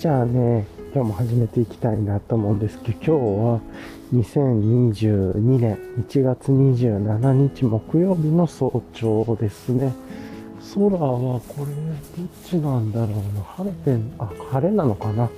[0.00, 3.60] じゃあね、今日も始めていきたいなと思うんですけど、今日は
[4.14, 5.78] 2022年
[6.08, 9.92] 1月27日木曜日の早朝ですね。
[10.74, 13.42] 空はこれ、どっちなんだろうな。
[13.42, 15.28] 晴れてん、あ、晴れなのかな。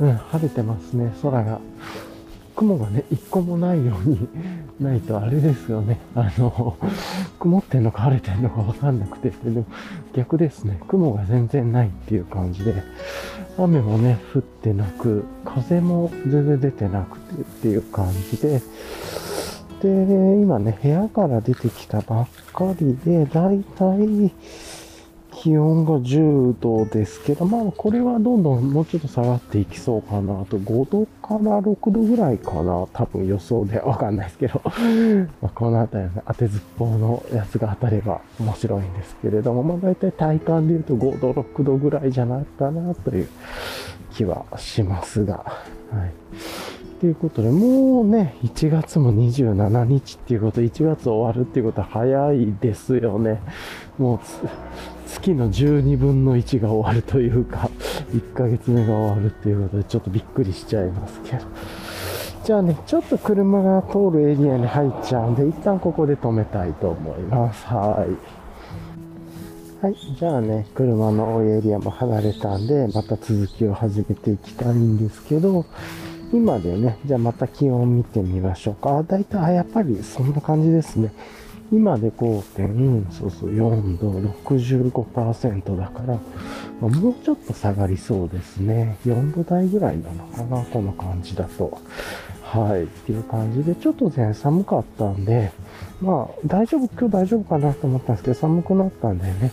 [0.00, 1.60] うん、晴れてますね、空が。
[2.62, 4.28] 雲がね、一個もないように
[4.80, 5.98] ないとあれですよね。
[6.14, 6.76] あの、
[7.40, 9.64] 曇ってんのか晴れてんのかわかんなくて、でも
[10.14, 10.78] 逆ですね。
[10.88, 12.74] 雲が全然ないっていう感じで、
[13.58, 18.62] 雨もね、降ってなく、風も全然出てなくてっていう感じで、
[19.82, 19.88] で、
[20.40, 24.32] 今ね、部屋から出てきたばっかりで、だいたい
[25.32, 34.60] 気温が10度ですけど、まあこれはどんどんもうちょっと下がっていきそうかなと、5度から6度ぐらいかな、多分予想でわかんないですけど、
[35.40, 43.28] まあこの辺りの、ね、当てずっぽうのやつが当たれば面白いんですけれども、まあ大体体感で言うと5度、6度ぐらいじゃないかなという
[44.12, 45.34] 気はしますが、
[45.90, 46.12] はい。
[47.00, 53.40] ということで、もうね、1月も27日っていうこと、1月終わるっていうことは早いですよね。
[53.98, 57.68] もう月の12分の1が終わるというか、
[58.12, 61.42] 1ヶ月目が終わるっていうことで、ちょっとびっくりしちゃいますけど。
[62.44, 67.66] じゃあね、ちょっと車が通るエリアに入っちゃうんで、一旦ここで止めたいと思います。
[67.66, 68.06] は
[69.80, 69.84] い。
[69.84, 69.96] はい。
[70.18, 75.66] じゃあね、車の多いエリアも離れたんで、また続きを始めていきたいんですけど、
[76.32, 78.96] 今でね、じゃあまた気温見てみましょうか。
[78.96, 81.12] あ、だいたい、あ、やっぱりそんな感じですね。
[81.72, 86.18] 今で5.4度65%だから、
[86.80, 88.98] ま、もうちょっと下がりそうですね。
[89.06, 91.78] 4度台ぐらいなのかな、この感じだと。
[92.42, 95.52] はい、っていう感じで、ちょっとね、寒かったんで、
[96.02, 99.50] まあ、大丈夫、今日大丈夫かなと思ったんですけど、寒くなったんでね、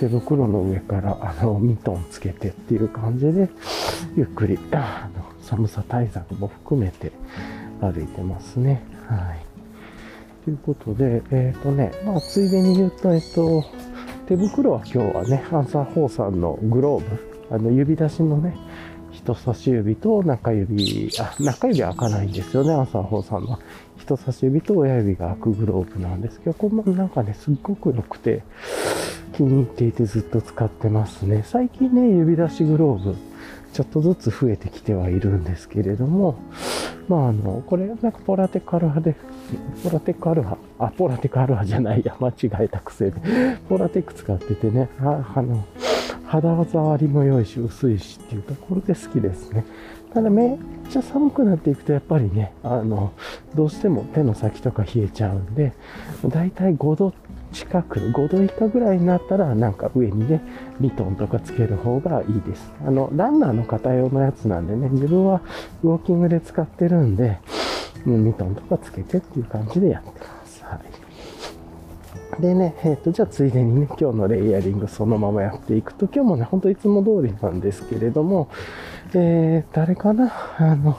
[0.00, 3.48] 手袋の上から、あの、ミトンつけてっていう感じで、
[4.16, 7.12] ゆっくり、あの、寒さ対策も含めて
[7.80, 8.82] 歩いてますね。
[9.06, 9.49] はい。
[10.44, 13.64] ということで、えっ、ー、とね、まあ、ついでに言うと、えっと、
[14.26, 18.56] 手袋は今日はね、アンサー4さんのグローブ、あの、指出しのね、
[19.12, 23.58] 人差し指と中指、あ、中指は開かないんですよね、アンサー4さんの。
[23.98, 28.42] 人差し指と親指が開くグローブなんですけど、これもなんかね、すっごく良くて、
[29.34, 31.42] 気に入っていてずっと使ってますね。
[31.46, 33.16] 最近ね、指出しグローブ、
[33.72, 36.36] ちょっとずつ増えてきてはいるんですけれども、
[37.08, 39.16] まああの、これなんかポラテカル派で、
[39.82, 43.20] ポラテックアルファ、あ、ポラテックアルファじゃないや、間違えたくせで、
[43.68, 45.64] ポラテック使っててね、ああの、
[46.26, 49.64] 肌触りも良いし、薄いしっていうところで好きですね。
[50.12, 50.58] ただめっ
[50.90, 53.12] ちゃ寒くなっていくとやっぱりね、あの、
[53.54, 55.72] どうしても手の先とか冷えちゃうんで、
[56.26, 57.14] だいたい5度
[57.52, 60.40] 近く、5度以下ぐらいになったら、なんか上にね、
[60.78, 62.72] ミトンとかつける方がいいです。
[62.86, 65.42] あの、ランナーの方用のやつなんでね、自分は
[65.82, 67.38] ウォーキングで使ってるんで、
[68.06, 70.64] ミトンとかつけてっていう感じでやってます。
[70.64, 70.80] は
[72.38, 72.42] い。
[72.42, 78.48] でね、えっ、ー、と、じゃあついでにね、今日のレイヤリングそのままやっていくと、今日もね、ほんといつも通りなんですけれども、
[79.12, 80.32] えー、誰かな？
[80.56, 80.98] あの、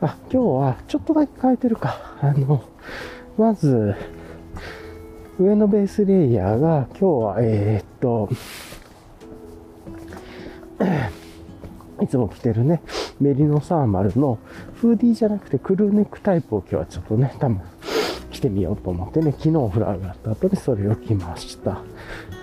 [0.00, 2.16] あ、今日はちょっとだけ変えてるか。
[2.20, 2.62] あの、
[3.36, 3.94] まず、
[5.38, 8.28] 上のベースレイヤーが今日は、えー、っと、
[12.02, 12.82] いつも着てるね、
[13.20, 14.38] メリノサーマルの
[14.74, 17.60] フーディーじゃなくてクルーネックタイプを今日はちょっとね、多分
[18.32, 21.82] 着てみようと思ってね、昨日フラーがあった後でそれを着ました。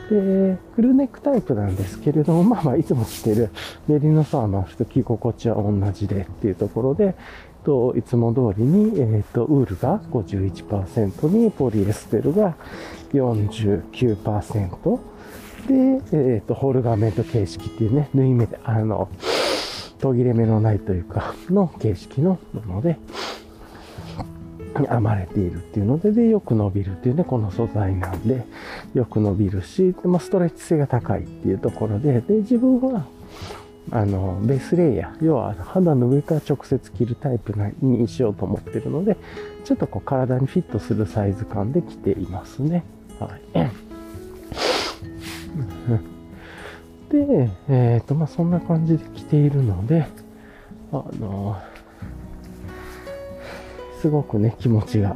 [0.10, 3.50] で、クルーネックタイプなんですけれども、まあまあいつも着てる
[3.90, 7.16] メリノサーマルと着心地は同じでっていうところで、
[7.66, 12.56] と、いつも通りに、えっ、ー、と、ウールが51%に、ポリエステルが
[13.12, 15.00] 49%
[15.68, 19.10] で、えっ、ー、と、ホールガーメント形式っていうね、縫い目で、あの、
[20.00, 22.98] 途切れ目のないというか、の形式のもので、
[24.90, 28.46] 編まれているっていうので、で、よく伸びるっていうね、この素材なんで、
[28.94, 33.06] よく伸びるし、まあ、ストレッチ性が高いっていうところで、で、自分は、
[33.92, 39.18] あの、ベースレイヤー、要は肌の上から直接着るタイプにしようと思ってるので、
[39.64, 42.84] ちょっとこう体にフィットするサイズ感で着ていますね。
[43.20, 43.42] はい。
[47.12, 50.08] で、えっ、ー、と、まあ、そんな感じで着ているので、
[50.92, 51.58] あの、
[54.02, 55.16] すごくね、気持ちが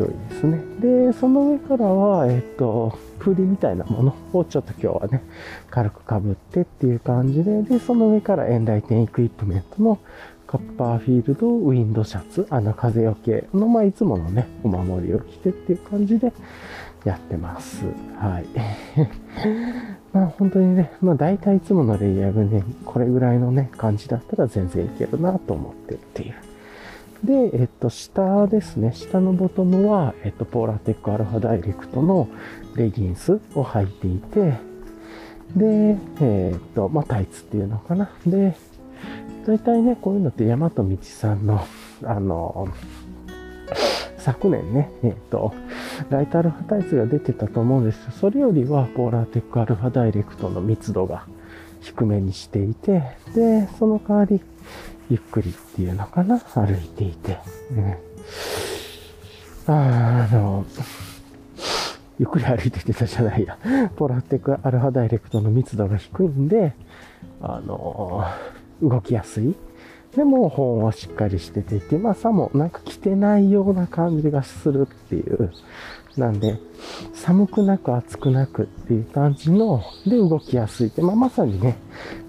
[0.00, 0.60] 良いですね。
[0.80, 5.22] で、その上からは、えっ、と、フリみたいなものをちょっと今日はね、
[5.70, 9.98] 軽くかぶってっていう感じで、で、その上からエンライテンエクイプメントの
[10.46, 16.32] カッパーフィールドウィンドシャツ、あの風よけの、まあ、いつものね、お守りを着てっていう感じで
[17.04, 17.84] やってます。
[18.18, 18.46] はい。
[20.12, 26.34] まあ本当にね、まあ大体いつものレイヤーがね、これぐらいのね、感じだったら全然いけるなと思ってっていう。
[27.24, 28.92] で、えっと、下ですね。
[28.92, 32.28] 下のボトムは、えっと、ポーラーテックアルファダイレクトの
[32.74, 34.58] レギンスを履いていて、
[35.56, 38.10] で、えー、っと、まあ、タイツっていうのかな。
[38.26, 38.56] で、
[39.46, 41.64] 大体ね、こういうのって大和道さんの、
[42.04, 42.68] あの、
[44.18, 45.52] 昨年ね、えっ、と、
[46.10, 51.26] ライトアルファタイツが出てたと思うんですけどそれよりはポーラーテックアルファダイレクトの密度が
[51.80, 53.02] 低めにしていて、
[53.34, 54.40] で、その代わり、
[55.10, 57.38] ゆっくりっていうのかな、歩いていて、
[57.70, 57.98] ね、
[59.66, 60.64] ああの、
[62.18, 63.58] ゆっくり歩いててたじゃないや。
[63.96, 66.74] ポラテックアルファダイレクトの密度が低いんで、
[67.40, 68.24] あの、
[68.82, 69.54] 動きやすい。
[70.14, 75.50] でも保温はしっかりしててってまあさもなんか着てないような感じがするっていう。
[76.16, 76.58] なんで、
[77.14, 81.76] 寒くなく暑くなくっていう感じの、で動きやすいって、まあまさにね、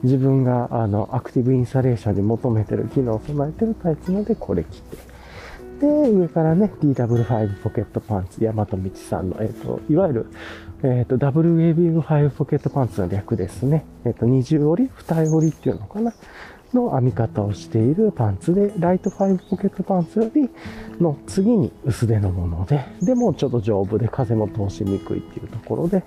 [0.03, 5.13] 自分があの、アクティブインサレーションに求めてる機能を備えてるタイプなのでこれ着て。
[5.79, 10.25] で、上からね、DW5 ポケットパンツ、大和道さんの、えっ、ー、と、いわゆる、
[10.83, 13.85] えっ、ー、と、WAV5 ポケットパンツの略ですね。
[14.05, 16.13] えっ、ー、と、二重折り二重折りっていうのかな
[16.73, 20.49] の編み方をしているパンツで、ライト5ポケットパンツより
[20.99, 26.03] の次に薄手のもので、でもちょっと丈夫で風も通しにくいっていうところで、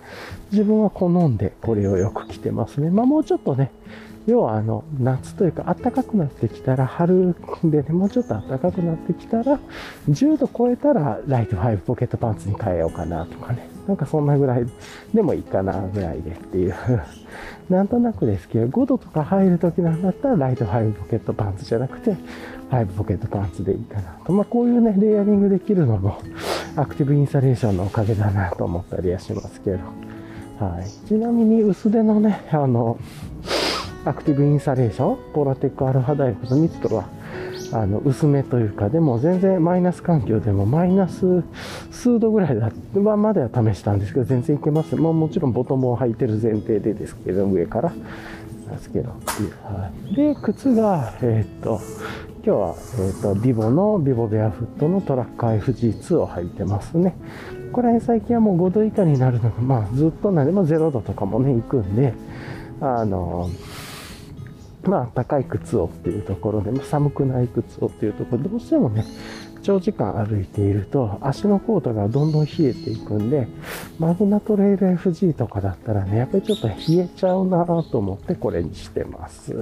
[0.50, 2.90] 自分は好んでこれをよく着てますね。
[2.90, 3.70] まあもうちょっとね、
[4.26, 9.58] 要はあの、夏というか暖かくなってきたら、春でね、もうちょっと暖かくなってきたら、
[10.08, 13.75] 10度超えたらライト5ポケットパンツに変えようかなとかね。
[13.86, 14.66] なんかそんなぐらい
[15.14, 16.74] でもいいかなぐらいでっていう。
[17.70, 22.16] なんとなくですけど、5度とか入るときなんだったらライト5ポケットパンツじゃなくて、
[22.70, 24.32] 5ポケットパンツでいいかなと。
[24.32, 26.18] まあこういうね、レイヤリングできるのも、
[26.76, 29.78] アクティブインサレーションのおかげだなと思ったりはしますけど。
[30.58, 31.08] はい。
[31.08, 32.98] ちなみに薄手のね、あの、
[34.04, 37.08] アクティブインサレーション、ポラテックアルファダイレクト密度は、
[37.72, 41.42] あの、薄めというか、でも全然マイナス環境でもマイナス
[41.90, 44.96] 数度ぐらいだままでは試したんですけど、全然いけます。
[44.96, 47.92] まあもちろんボトムを履いてる前提でですけど、上から。
[48.70, 49.12] ですけど。
[50.14, 51.80] で、靴が、えー、っと、
[52.44, 57.16] 今日は、えー、っと、ビボのビボベアフットのトラッカー FG2 を履いてますね。
[57.72, 62.14] これ最近はもう5度以下になるのが、まあずっとなんで、まあ0度とかもね、行くんで、
[62.80, 63.50] あの
[64.86, 69.04] まあ、高い靴をっていうところで、まあ、寒くない靴をっていうところでどうしてもね、
[69.62, 73.48] 長時間歩いていると足のコートがどんどん冷えていくんで、
[73.98, 79.56] マグナトレイル FG とかだったらね、やっぱりちょっと冷えちゃうなと思ってこれにしてます。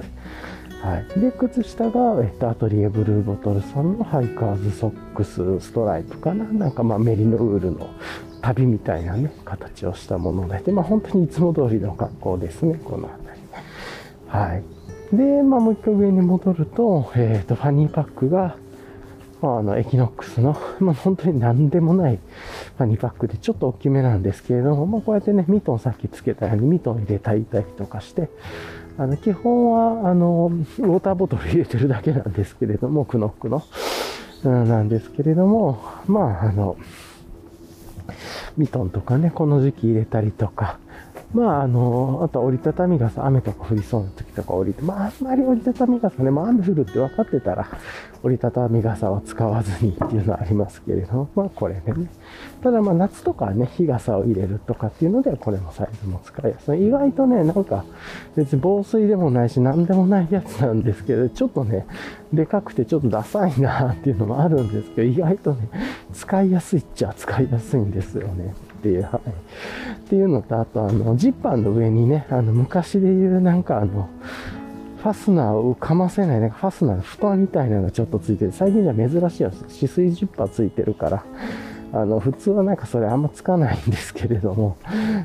[0.83, 1.19] はい。
[1.19, 7.89] で、靴下が、えっと、アトリエブルーボトルさんのハイカーズソックスストライプかななんかまあメリノウールの
[8.41, 13.41] 足袋みたいなね、形をしたもので、で、まあ本当にいつも通りの格好ですね、この辺り。
[14.27, 14.74] はい。
[15.11, 18.57] で、まあ、もう一回上に戻ると、えっ、ー、と、ファニーパックが、
[19.41, 22.19] まあの、エキノックスの、まあ、本当に何でもない
[22.77, 28.29] ファニーパックでちょっと大きめなんですけれども、まあ、こうやってね、ミトンさっきつけたようにミトン入れたいたりとかして、
[28.97, 30.49] あの、基本は、あの、
[30.79, 33.63] ウォーターボトル入れてるだけなんですけれども、クノックの、
[34.43, 36.77] うん、なんですけれども、まあ、あの、
[38.57, 40.79] ミトンとかね、この時期入れたりとか、
[41.35, 47.67] まあ、あの、あと折りたたみ傘、雨とか降りそうな時とか降りて、まあ、あんまり折りたたみ傘ね、まあ、雨降るって分かってたら、
[48.23, 52.07] 折りたたみ傘は使わずにっていうのはありますけれども、まあ、これでね。
[52.63, 56.87] ただ、まあ、夏とかね、日傘を入れるとかっていうのでは、これもサイズも使いやすい。
[56.87, 57.83] 意外とね、なんか、
[58.37, 61.85] 別に防水でもないし、なんでもないやつなんですけど、ちょっとね、
[62.31, 65.67] でかくてちょっとダサいなっていうのもあるんですけど、意外とね、
[66.13, 68.53] 使いやすいっちゃ使いやすいんですよね。
[68.85, 69.29] っていう、はい。
[69.95, 74.09] っていうのと、あと、あの、ジッパーの上にね、あの、昔で言うなんかあの、
[75.01, 78.51] ファスナーをかませない、なんかファスナーの蓋みたいなのがちょっとついてる。
[78.51, 79.55] 最近じゃ珍しいやつ。
[79.61, 81.23] 止水ジッパーついてるから、
[81.93, 84.77] あの、普通はなんかそれあんまつかないんですけれども、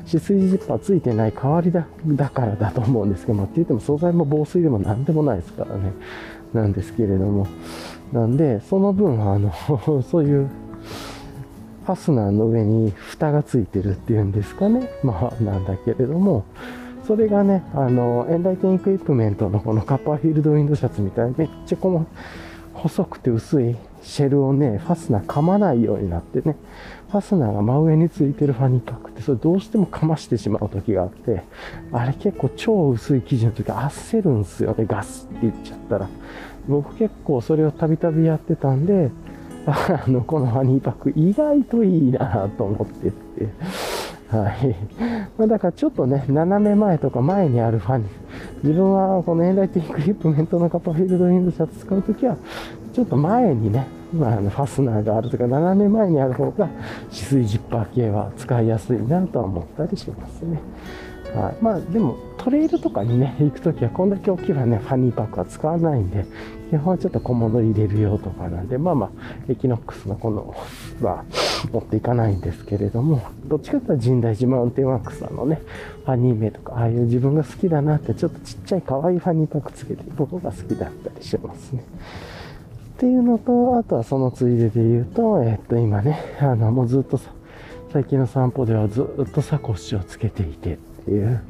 [0.05, 5.93] 止水ジッパーついてない代わりだ、だからだと思うんですけども、って言っても素材も防水でも何でもないですからね。
[6.53, 7.47] なんですけれども。
[8.11, 9.51] なんで、その分、あの、
[10.03, 10.49] そういう
[11.85, 14.89] ファスナーの上に蓋がついてるっていうんですかね。
[15.03, 16.45] まあ、なんだけれども、
[17.07, 22.05] それがね、あの、エンライティンエクイプメントのこのカッパーフィールドウィンドシャツみたいにめっちゃこの
[22.73, 26.55] 細くて薄いシェルをね、ファスナー噛まないようになってね、
[27.11, 31.43] ファスナーが真上についてるファニーパックってそれどうしてもかましてしまう時があって、
[31.91, 36.07] あれ結構超薄い生地の時焦るんすよね、ガスって言っちゃったら。
[36.67, 39.09] 僕結構それをたびたびやってたんで、
[39.67, 43.15] あの、このファニーパック意外といいなと思ってて、
[44.29, 44.75] はい。
[45.37, 48.07] まあ、だからちょっとね、斜め前とか前にあるファニー、
[48.63, 52.37] 自分はこのエンライテンドイクイップメントのカッパーフィールドウインドシャツ使うときは、
[52.93, 56.67] ちょっと前にね、まあ、のファスナーがあるとか、斜め前にある方が、
[57.09, 60.59] 止水ジッパー系は使いやすいなとは思ったりしますね。
[61.33, 61.55] はい。
[61.61, 66.25] まあ、でも、トレイルとかにね、行くときは、こんだけ大きいはね、ファニーパックは使わないんで、
[66.71, 69.09] 基本はちょっと小物入れるよとかなんで、まあまあ、
[69.49, 70.55] エキノックスのこの
[71.01, 71.25] は
[71.69, 75.61] 持っていかないんですけれども、どっちかというと深大寺マウンテンワークスさんのね、
[76.05, 81.83] ファニー名とか、ああいう自分が好きだなって、ちょっとちっちゃい可愛いファニーパックつけてることが好きだったりしますね。
[82.95, 87.19] っていうのと、あとはそのついでで言うと、えっと、今ね、あの、もうずっと
[87.91, 91.41] 最近の散歩ではずっとサコッシュをつけていてっていう。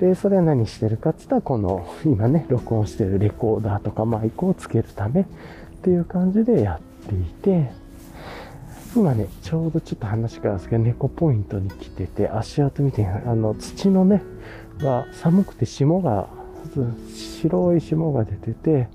[0.00, 5.24] で、それは何してるかって言ったら、この、 今ね、録音してるレコーダーとかマイクをつけるためっ
[5.82, 7.70] ていう感じでやっていて、
[8.96, 14.22] 今ね、ちょうどちょっと話がですけど、猫ポイントに来てて、足跡見て、あの、土のね、
[14.78, 16.28] が寒くて霜が、
[17.14, 18.88] 白い霜が出てて、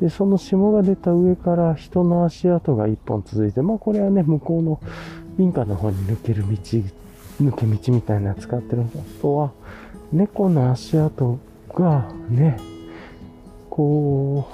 [0.00, 4.80] で、その霜が出た上から人の足跡が一本続いて、まあこれはね、向こうの
[5.36, 9.52] 民家の方に抜ける道、抜け道みたいな使ってるのとは、
[10.12, 11.38] 猫の足跡
[11.74, 12.58] がね、
[13.68, 14.48] こ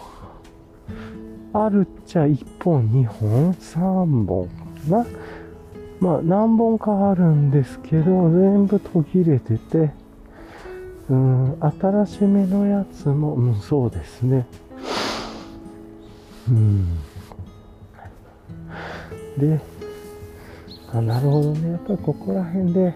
[1.54, 4.48] う、あるっちゃ1本、2本、3本
[4.88, 5.06] な。
[6.00, 9.90] まあ何本かあるんですけど、全部途切れてて、
[11.08, 14.46] うん、新しめのやつも、うん、そうですね。
[16.48, 16.86] うん。
[19.38, 19.60] で、
[20.92, 21.72] あ、なるほどね。
[21.72, 22.94] やっぱりここら辺で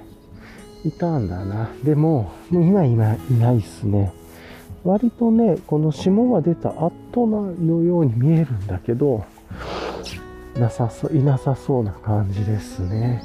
[0.87, 1.71] いたんだな。
[1.85, 4.13] でも、もう今今いないっすね。
[4.85, 9.25] 割とね、この霜が出た後のように見えるんだけど、
[10.57, 13.23] なさそう、いなさそうな感じですね。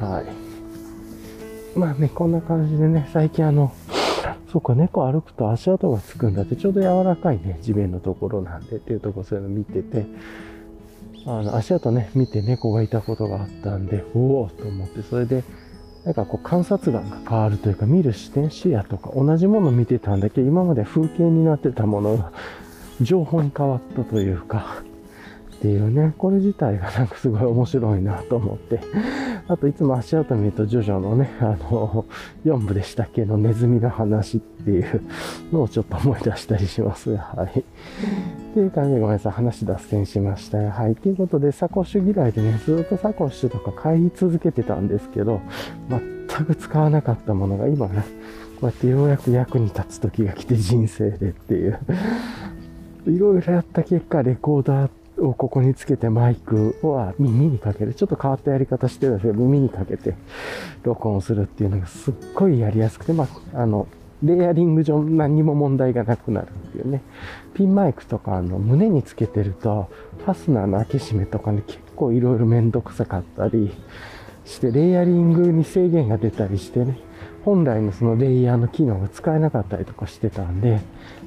[0.00, 1.78] はい。
[1.78, 3.72] まあね、こんな感じでね、最近あの、
[4.50, 10.06] そうか、猫歩くと足跡がつくんだって、ちょうど柔らかいね、地面のところなんでっていうとこそういうの見てて、
[11.26, 15.42] あの、足跡ね、見て猫がいたことがあったんで、おおと思って、それで、
[16.04, 22.32] なんかこう観察眼が変わるというか、見る視点、視野とか同じものを見てたんだけど、今まで風景になってたものが
[23.00, 24.82] 情報に変わったというか、
[25.56, 28.80] っていうね、これ自体がなんかすごい面白いなと思って、
[29.46, 32.06] あといつも足跡見るとジョジョのね、 あの、
[32.44, 35.02] 4部でしたっけのネズミの話っていう
[35.52, 37.14] のをちょっと思い出したりします。
[37.16, 37.60] はい。
[37.60, 37.62] っ
[38.54, 40.58] ていう感じでごめんなさい、話脱線しました。
[40.58, 40.96] はい。
[40.96, 45.40] ということで、サコッシュ嫌いでね、ずっとサコッシュとか買い続けてたんですけど、
[45.90, 48.02] 全く使わなかったものが今ね、
[48.60, 51.78] こうやってようやく役に立つ時が来て人生でっていう
[53.06, 57.94] いろいろやった結果、レコーダーをここにつけてマイクは耳にかける。
[57.94, 60.14] ちょっと変わったやり方してるんですけど、耳にかけて
[60.82, 63.86] 録音するっていうのがすっごいやりやすくて、まあ、あの、
[64.22, 67.02] レイヤリング上何にも問題がなくなるっていうね。
[67.54, 69.88] ピンマイクとかあの胸につけてると、
[70.24, 73.72] ファスナーの開け閉めとかね、結構いろいろめんどくさかったり
[74.44, 76.98] して、レイヤリングに制限が出たりしてね、
[77.44, 80.80] 本来のそのレイヤーの機能が使えなかったりとかしてたんで、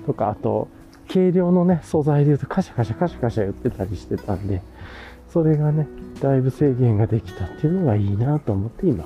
[0.06, 0.68] とか、あと、
[1.12, 4.62] 軽量のね、素材で言うとカシャカシャカシャカシャ言ってたりしてたんで、
[5.32, 5.88] それがね、
[6.22, 9.04] だいぶ制限ができたっていうのがいいなと思って今、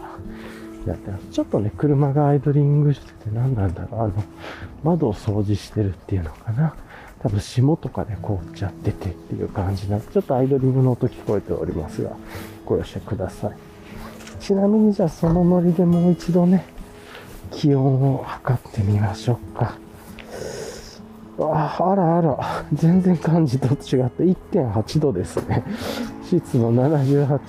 [0.85, 1.29] やってます。
[1.31, 4.13] ちょっとね、車がアイドリングしてて何なんだろう、あの、
[4.83, 6.73] 窓を掃除してるっていうのかな。
[7.21, 12.11] 多分霜とかで凍っちゃっててっていう感じなちょっとアイドリングの音聞こえておりますが、
[12.65, 13.51] ご容赦ください。
[14.39, 16.65] ちなみにじゃあそのノリでもう一度ね、
[17.51, 19.75] 気温を測ってみましょうか。
[21.39, 22.37] ああらあら、
[22.73, 25.63] 全然感じと違って1.8度ですね。
[26.23, 27.39] 湿度78、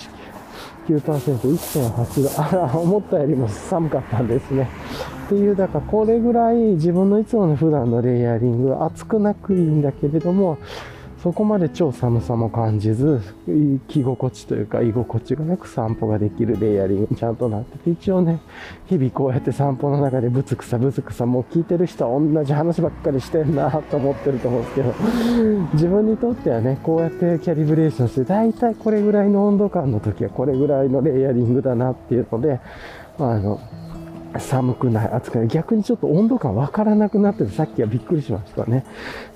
[0.89, 2.59] 9%、1.8度。
[2.59, 4.69] あら、思ったよりも寒かったんですね。
[5.27, 10.59] っていう、だからこれぐらい自分のいつもの普段のレイヤリングは、熱くなくいいんだけれども、
[11.23, 13.21] そこまで超寒さも感じず、
[13.87, 18.41] 着心地というか居心地がなく散歩ができるレイヤリングちゃんとなってて、一応ね、
[18.87, 24.95] 日々こうやって散歩の中でブツクサブツクサ、もう聞いてる人は同じ話ばっかりしてんなと思ってると思うんですけど、
[25.75, 32.59] 自分にとってはね、こうやってキャリブレーションして、だいたいこれぐらいの温度感の時はこれぐらいのレイヤリングだなっていうので、
[33.19, 33.61] あの、
[34.39, 35.49] 寒くない、暑くない。
[35.49, 38.85] 逆にちょっと温度感わからなくなってて、さっきはびっくりしましたね。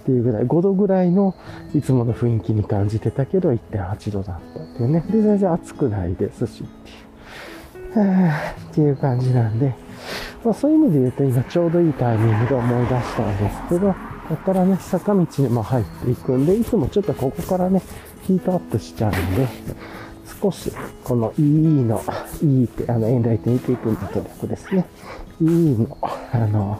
[0.02, 1.34] っていうぐらい、5度ぐらいの
[1.74, 5.04] いつもの雰囲気に感じてたけど、1.8度だったっていうね。
[5.10, 7.06] で、全然暑くないですし、っていう。
[7.96, 9.74] っていう感じなんで、
[10.44, 13.94] まあそういう意味で言うと今ちょうどいいタイミングで思い出したんですけど、
[14.28, 17.80] ここからね、坂道にも入っていくんで、いつもちょっとここからね、
[18.22, 19.48] ヒートアップしちゃうんで、
[20.40, 20.72] 少し、
[21.04, 22.02] この EE の、
[22.42, 24.86] E って、あの、エンライト見ていくんだけ、ですね。
[25.42, 25.98] EE の、
[26.32, 26.78] あの、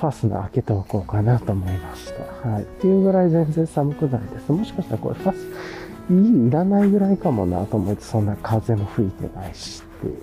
[0.00, 2.48] ファスナー開けておこうかなと思いました。
[2.48, 2.62] はい。
[2.62, 4.52] っていうぐらい全然寒くないです。
[4.52, 5.46] もしかしたらこれファス、
[6.10, 10.18] いいらないぐらいかもなと思って、そんな風も吹いてないしっていう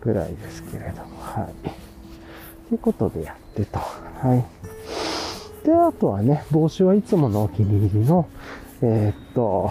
[0.00, 1.68] ぐらいですけれども、はい。
[2.68, 3.78] ということでやってと。
[3.78, 5.66] はい。
[5.66, 8.26] で、あとはね、帽子はいつものお気に入りの、
[8.80, 9.70] えー、っと、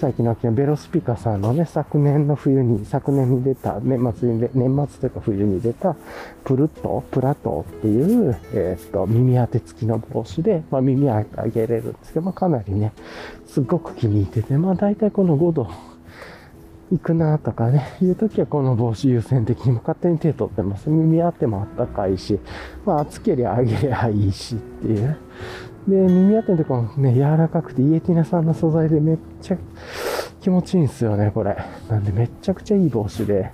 [0.00, 5.96] 最近の秋のベロスピカさんのね、昨年の冬に、昨年に出た、年末に、年末というか冬に出た、
[6.44, 12.92] プルット、プラトっていう、えー、っと、耳当て付きの帽子で、まあ耳あげれるんですけど、まあかなりね、
[13.46, 15.68] すごく気に入ってて、まあ大体この5度
[16.90, 20.88] 行くなとかね、いう時はこの帽子優先的に勝手に手取ってます。
[20.88, 22.38] 耳当てもあったかいし、
[22.86, 25.16] まあ暑けりゃあげりゃいいしっていう。
[25.88, 29.58] で、耳当てのとこね、柔らかくてイエティナさんの素材でめっちゃ
[30.42, 31.56] 気持ちいいんですよね、これ。
[31.88, 33.50] なんでめっちゃくちゃいい帽子で、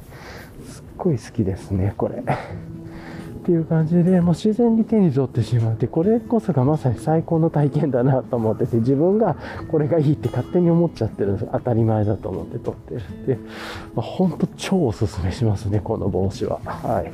[0.67, 2.17] すっごい好きですね、これ。
[2.17, 9.37] っていう感じで、もう自然に手に取ってしまって、これこそがまさに最高の体験だなと思ってて、自分が
[9.71, 11.49] これがいいって勝手に思っちゃってるんです。
[11.53, 13.38] 当たり前だと思って撮ってるって。
[13.95, 16.59] まあ、ほんと超おすすめしますね、この帽子は。
[16.64, 17.11] はい。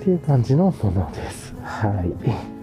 [0.00, 1.54] っていう感じのものです。
[1.62, 2.55] はい。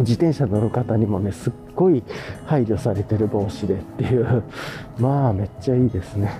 [0.00, 2.02] 自転車乗る方にもね、すっごい
[2.46, 4.42] 配慮されてる帽子でっていう、
[4.98, 6.30] まあめっちゃいいですね。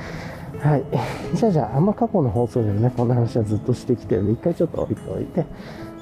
[0.60, 0.84] はい。
[1.34, 5.44] じゃあじゃあ、あんま過去の放送でもね、こんな話はずっとしてきてるんで、一回ちょっと置いておいて、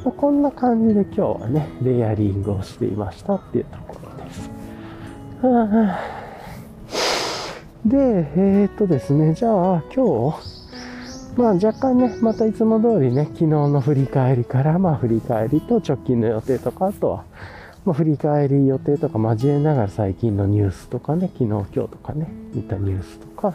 [0.04, 4.50] まあ、こんな感じで今日はね、レイヤリングをしていましたっていうところです。
[5.42, 5.98] はあ、
[7.84, 7.96] で、
[8.36, 10.63] えー、っとですね、じゃあ今日、
[11.36, 17.24] まあ若干ね、またいつも通りね、昨日の振り返りから、まあ振り返りと直近の予定とか、あとは、
[17.84, 23.54] まあ振り返り予定とか交えながら最近のニュースとかね、昨日今日とかね、見たニュースとか、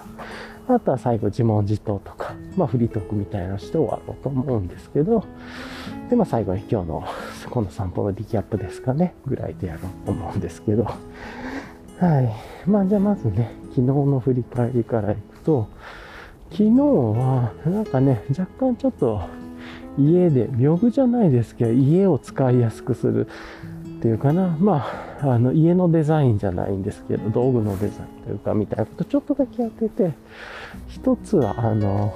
[0.67, 5.23] あとは最後自問自答とか、まあフリートークみたいなのして終わろうと思うんですけど、
[6.09, 7.05] で、まあ最後に今日の、
[7.49, 10.91] この散歩のリキャップですかね、ぐらいでやろうと思うんですけど、は
[12.21, 12.69] い。
[12.69, 15.69] まあじゃあまずね、昨日の振り返りからいくと、
[16.51, 19.21] 昨日は、なんかね、若干ちょっと
[19.97, 23.27] 家で、屏風じゃないですけど、家を使いやすくする
[23.97, 24.57] っていうかな。
[24.59, 24.85] ま
[25.21, 30.13] あ、あの、家のデザインじゃないんですけど、道具のデザインというか、みたいなことちょっとだけやってて、
[30.87, 32.13] 一つは、あの、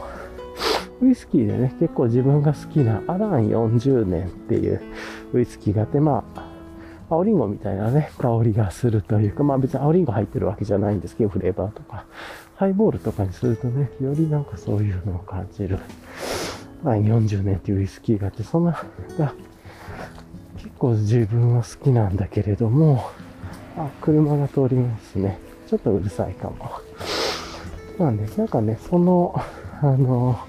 [1.01, 4.81] ウイスキーでね、結構自分が好きなアラン40年っていう
[5.33, 6.53] ウイスキーがあって、まあ、
[7.09, 12.05] 青リンゴみたいなね、香りがするというか、まあ別に青リンゴ入ってるわけじゃないんですけど、フレーバーとか。
[12.63, 15.79] ハイボールとかにするとね、よりなんかそういうのを感じる。
[16.81, 18.71] まあ、40年っていうウイスキーがあって、そんな、
[19.17, 19.33] が
[20.55, 23.09] 結構自分は好きなんだけれども、
[23.75, 25.39] あ、車が通りますね。
[25.67, 26.71] ちょっとうるさいかも。
[27.99, 29.35] なんで、なんかね、その、
[29.81, 30.39] あの、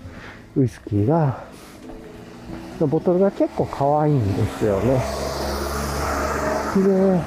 [0.55, 1.43] ウイスキーが、
[2.79, 5.03] ボトルが結構可愛いんですよね。
[6.77, 7.21] で、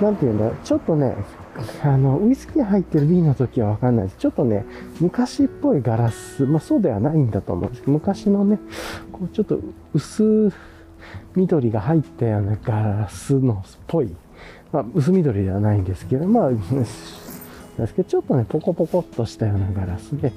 [0.00, 1.14] なんていうんだちょっとね、
[1.82, 4.18] あの、ウイスキー入ってる瓶の時はわかんないです。
[4.18, 4.64] ちょっとね、
[5.00, 8.58] 昔っぽいガラス、まあそうではないんだと思うんですけど、昔のね、
[9.12, 9.60] こうちょっと
[9.92, 10.52] 薄
[11.34, 14.14] 緑が入ったようなガラスのっぽい、
[14.72, 16.56] まあ薄緑ではないんですけど、まあ、で
[17.86, 20.32] すけど、ちょっとね、ポコポコっとしたようなガラスで、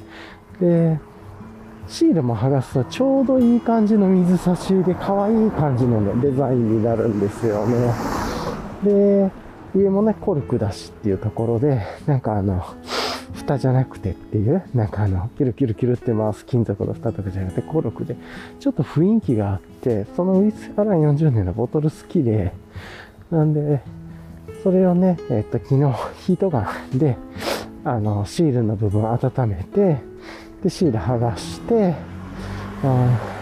[0.59, 0.99] で、
[1.87, 7.93] シールも剥がすとちょうどいい感じの水差しで可愛い感じのね、デザインになるんですよね。
[8.83, 9.31] で、
[9.73, 12.63] 上もね、コルクだしっていうところで、なんかあの、
[13.33, 18.15] 蓋じゃなくてっていう、なんかあの、キュルキュルキュルって回す金属の蓋とかじゃなくて、コルクで、
[18.59, 22.53] ちょっと雰囲気があって、そのウィスアラン40年のボトル好きで、
[23.29, 23.81] なんで、
[24.63, 25.93] それをね、えっと、昨日、
[26.25, 27.17] ヒートガンで、
[27.83, 29.97] あの、シールの部分温めて、
[30.63, 31.95] で、シール剥がして、
[32.83, 33.40] あ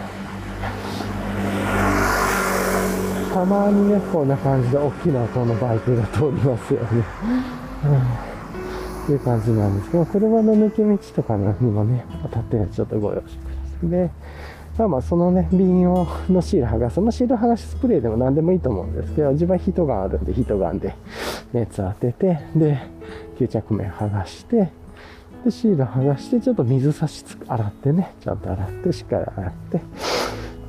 [3.32, 7.04] たまにね、こんな感じで大きな音のバイクが通りますよね。
[9.08, 13.90] うん、いう感じなんですけど、車の抜け道とかにもね、当たってちょっとご用意してください。
[13.90, 14.10] で、
[14.78, 17.00] まあまあ、そのね、瓶を、のシール剥がす。
[17.00, 20.94] まあ、シール剥がしスプレーでも何でもいいと思うんですけど、自分はヒートガンあるんで、ヒートガンで
[21.52, 22.78] 熱当てて、で、
[23.38, 24.70] 吸着面剥がして、
[25.44, 29.80] で、シール剥がして、ちょっと水差し洗ってね、ちゃんと洗って、しっかり洗って、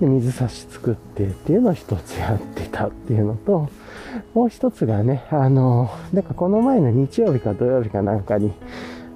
[0.02, 3.70] で水差し作ってっていうのを一つやってたっていうのと、
[4.34, 8.52] もう一つがね、あの、なんかこの前の日曜日か土曜日かなんかに、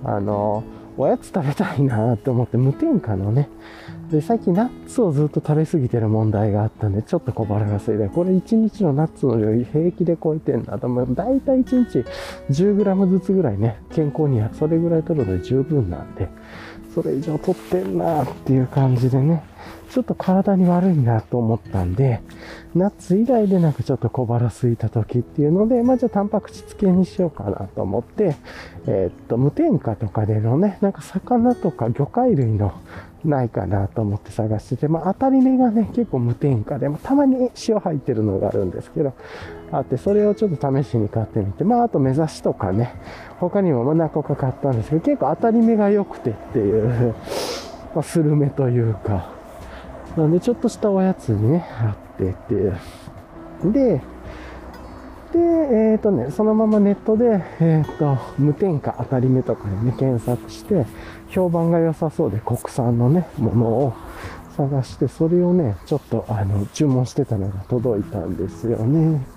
[0.04, 0.64] あの、
[0.98, 3.50] おやつ食べたいなと思って無添加のね、
[4.12, 10.88] で、最近ナッツをずっと食べ過ぎてる問題があったんで、ちょっと小腹が空いて、これ1日のナッツの量平気で超えてんなと。
[10.88, 12.06] まあ、大体1日
[12.52, 16.30] 10g ずつぐらいね、健康にはそれぐらい取るので十分なんで、
[16.94, 19.44] それ以上取ってんなっていう感じでね、
[19.90, 22.22] ちょっと体に悪いなと思ったんで、
[22.76, 28.36] ナッツ以外でなんかちょっと小腹空いた時っていうので、まあじゃあタンパク質系にしようかなと思って、
[28.88, 32.74] えー、っと、無添加とかでのね、なんか魚とか魚介類の
[33.24, 39.14] ないかなと思って探してて、まあ当たり目がね、結構無添加で、まあ、たまに塩入ってるのがあるんですけど、
[39.72, 42.94] あって、それをちょっと試しに買ってみて、まああと目指しとかね、
[43.40, 47.16] 他にも何個か買ったんですけど、結構当たり目が良くてっていう、
[47.94, 49.34] まあ、スルメというか、
[50.18, 52.74] なんでちょっとしたおやつにね、あってて。
[53.70, 54.02] で、
[55.34, 60.86] で、えっ、ー、とね、そのままネットで、えっ、ー、と、無添加当たり目とかにね、検索して、
[61.28, 63.94] 評判が良さそうで国産のね、ものを
[64.56, 69.35] 探して、それをね、ちょっと、あの、注文してたのが届いたんですよね。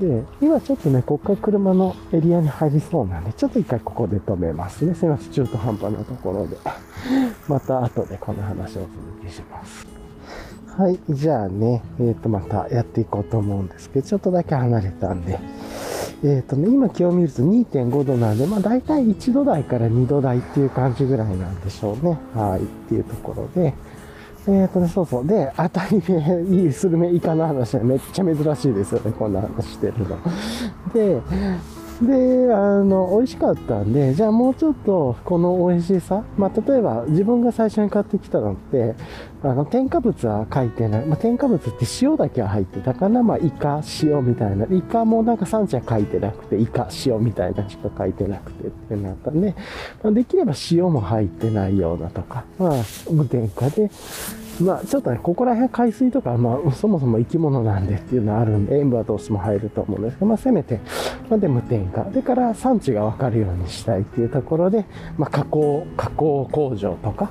[0.00, 4.94] で、今ちょっとね、こっから車のエリアに入りそうなんで、ちょっと一回ここで止めますね。
[4.94, 6.56] すいません、中途半端なところで。
[7.48, 8.90] また後でこの話をお続
[9.22, 9.86] けします。
[10.76, 15.38] はい、じゃあね、えっ、ー、と、またやっていこうと思うんですけど、ちょっとだけ離れたんで、
[16.22, 22.18] えっ、ー、とね、今気温見ると2.5度なんで、まあ大体1度台から2度台っていう感じぐらいなんでしょうね。
[22.34, 23.72] はい、っていうところで、
[24.48, 25.26] えっ、ー、とね、そうそう。
[25.26, 30.16] で、当たり目、いいスルメイカの話はめっちゃ珍しいですよね、こんな話してるの。
[30.94, 31.20] で、
[32.02, 38.94] で、あの、美味しかったんで、じゃあもうちょっとこの美味しさ、まあ、例えば自分が最初に買ってきたのって、
[39.42, 41.06] あの、添加物は書いてない。
[41.06, 43.22] まあ、添加物って塩だけは入ってたかな。
[43.22, 44.66] まあ、イカ、塩みたいな。
[44.66, 49.54] イカもなんか産地は書いてなくて、イカ、塩みたいなしか書いてなくてってなったんで、
[50.02, 53.90] まあ、できれば塩も入ってないようなとか、まあ、無添加で、
[54.60, 60.80] まあ、ちょっとね、ここら辺海水とか、まあ、そもそも生き物なんでっていうのはあるんで、塩分はどうしても入ると思うんですけど、まあ、せめて、
[61.28, 62.04] まあ、で、無添加。
[62.04, 64.86] でから産地がわかるようにしたいっていうところで、
[65.18, 67.30] まあ、加工、加工工場とか、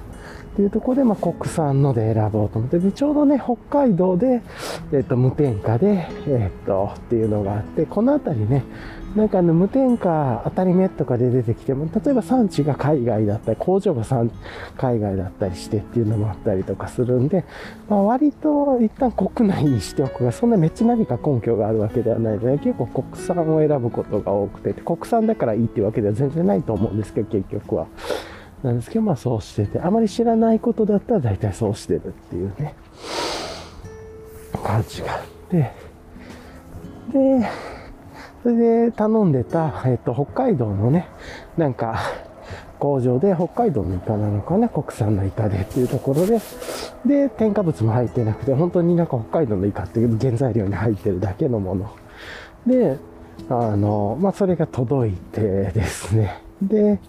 [0.53, 4.41] っていうところで、まあ、国産ので選ぼうと思って、で、ちょうどね、北海道で、
[4.93, 8.63] えっ、と、無添加で、えっ、と、っていうのがあって、このあたりね、
[9.15, 14.03] なんかあの無添加当たり目とかで出てきても、例えば産地が海外だったり、工場が
[14.77, 17.45] 海外だったりしてっていうのもあったりとかするんで、
[17.87, 27.87] まあ、割と一旦国内にしておくが、そんなめっちゃ何か根拠があるわけではないので、結構国産を選ぶことが多くて、国産だからいいっていうわけでは全然ないと思うんですけど、結局は。
[28.63, 32.75] なんですけど、まあそうしてて、あまり知らないことだったら大体そうしてるっていうね、
[34.63, 35.71] 感じがあって、
[37.13, 37.47] で、
[38.45, 41.07] それで頼んでた、えっと、北海道のね、
[41.57, 41.99] なんか、
[42.77, 46.39] 工場で北海道のイカなのかな、国産のイカでっていうところで、
[47.07, 51.89] で、添加物も入ってなくて、本当になんか北海道のイカっていう原材料に入ってるだけのもの。
[52.67, 52.99] で、
[53.49, 55.41] あの、まあ、それが届いて
[55.73, 56.39] ですね。
[56.61, 56.99] で、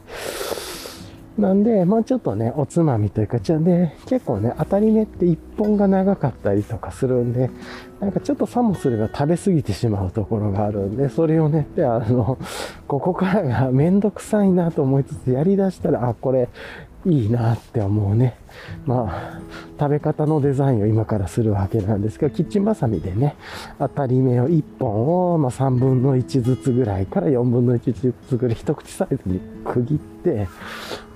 [1.38, 7.50] なんで、まあちょっとね、おつまみというか、じゃあね、結構ね、当たり目って一本が長かったりとかするんで、
[8.00, 12.38] なんかちょっとさもすれば食べ過ぎてしまうところがあるんで、それをね、で、あの、
[12.86, 16.48] ここからがめんどくさいなと思いつつやり出したら、あ、これ
[17.06, 18.36] いいなって思うね。
[18.84, 19.40] まあ、
[19.78, 23.36] 食べ方のデザインを今からするわけなんですけど、キッチンバサミでね、
[23.78, 30.48] 当たり目を1本を、まあ、3分の1ずつぐらいから4分の1ずつぐらい一口サイズに区切って、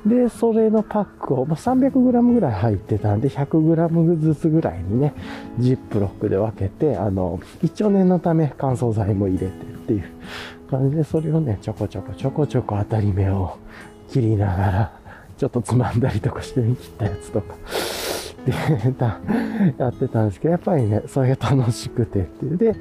[0.06, 5.12] で、それのパックを、まあ、300g ぐらい入ってたんで、100g ずつぐらいにね、
[5.58, 9.50] ジップロックで分けて、あの、一応念のため乾燥剤も入れてっ
[9.86, 10.04] ていう
[10.70, 13.58] 感じで、それをね、ちょこちょこちょこちょこ当たり目を
[14.08, 14.99] 切りながら、
[15.40, 17.54] ちょっとつまんだりとかして切ったやつとか。
[18.44, 18.52] で、
[19.78, 22.58] やってたんですけど、やっぱりね、それが楽しくてっていう。
[22.58, 22.74] で、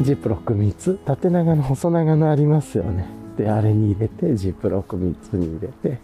[0.00, 3.04] ジップロック3つ、縦長の細長のありますよね。
[3.36, 5.98] で、あれに入れて、ジップロック3つに入れて、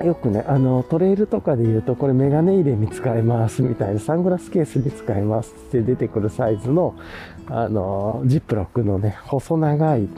[0.00, 6.94] うん、よくね、あの、トレイルとかで言うと、これメガネ入れに使えますみたいな、サングラスケースに使えますって出てくるサイズの、
[7.48, 10.08] あの、ジップロックのね、細長い、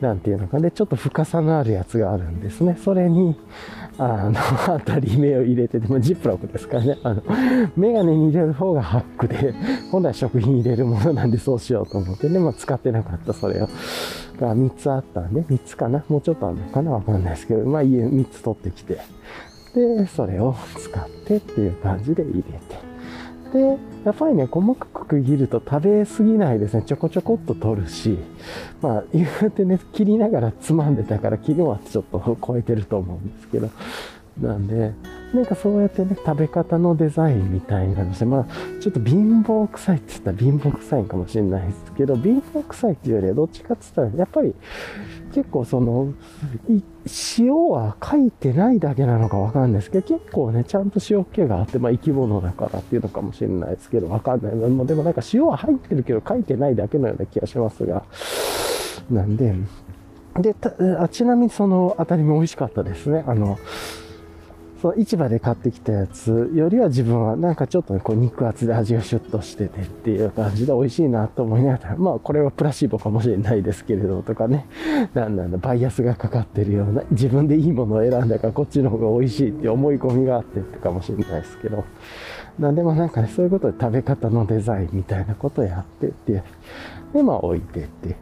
[0.00, 2.76] なんていうのかね、ちょっと深さのあるやつがあるんですね。
[2.82, 3.36] それに、
[3.96, 4.34] あの、
[4.78, 6.98] 当たり目を入れてて、もジップロックですからね。
[7.02, 7.22] あの、
[7.76, 9.54] メガネに入れる方がハックで、
[9.90, 13.68] 本来食品入れるものなんでそうしようと思ってね、まあ使ってなかったそれを。
[14.40, 16.04] が3つあったんで、3つかな？
[16.08, 16.90] もうちょっとあるのかな？
[16.90, 18.98] わかんないですけど、まあ家3つ取ってきて、
[19.74, 22.93] で、それを使ってっていう感じで入れて。
[23.54, 26.82] で、やっぱりね、細かく区切ると食べ過ぎないですね。
[26.82, 28.18] ちょこちょこっと取るし、
[28.82, 33.70] まあ、言うてね、切りながらつまんでたから、昨日はちょっと超えてると思うんですけど、
[34.40, 34.92] なんで、
[35.34, 44.54] なんかそうやってね、食べ方のデザインみたいなのして、まあ、ちょっと貧乏臭いって言ったら貧乏臭いかもしれないですけど、貧乏臭いっていうよりはどっちかって言ったら、やっぱり
[45.34, 46.14] 結構その、
[47.36, 54.86] 塩は書いてないだけなのかわかんないですけど、結構ね、ちゃんと塩気があって、まあ生き物だからっていうのかもしれないですけど、わかんない。
[54.86, 58.04] でもなんか塩は入ってるけど書いてないだけのような気がしますが、
[59.10, 59.56] なんで、
[60.40, 60.54] で、
[60.98, 63.24] あちなみにそのあたりも美味しかったですね。
[63.26, 63.58] あの、
[64.84, 74.66] その市場で買ってきたやつよりは自分はなんかちょっとね、こう肉厚で味がシュッとしててっていう感じで美味しいなと思いながら、 まあこれはプラシーボかもしれないですけれどとかね、
[75.14, 81.84] なんなんだ、バイアスがかかってるような、 自分でいいものを選んだからこっちの方が美味しいって思い込みがあってってかもしれないですけど、
[82.58, 86.42] なんでもなんかね、そういうことで食べ方のデザインみたいなことをやってって、
[87.14, 88.16] で、まあ置いてって、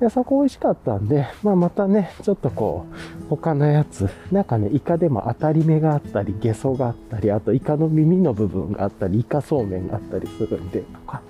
[0.00, 2.86] で、そこ美味しかったんで、まあまたね、ちょっとこ
[3.26, 11.22] う、他のやつ、なんかね、イカでも当たり目があったり、ゲソがあったり、あとイカの耳の部分があったり、イカそうめんがあったりするんで、とか、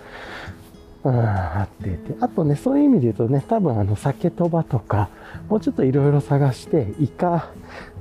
[1.05, 2.15] うん、あってて。
[2.21, 5.09] あとね、そういう意味で言うとね、多分あの、酒とばとか、
[5.49, 7.49] もうちょっといろいろ探して、イカ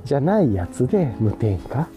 [0.04, 1.88] じゃないやつで無添加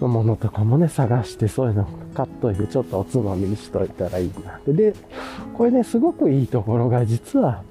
[0.00, 4.60] のものとかもね、探して、そういうの買っといて、ちょっとおつまみにしといたらいいな。
[4.66, 4.94] で、
[5.54, 7.62] これね、すごくいいところが、実は、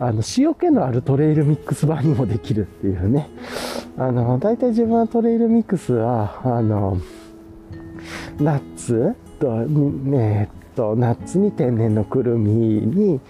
[0.00, 3.28] あの、塩気のあるトレイルミックス版にもできるっていうね。
[3.98, 6.96] あの、大体自分はトレイルミックスは、あの、
[8.40, 9.62] ナッツと、
[10.18, 13.20] えっと、ナッツに天然のくるみに、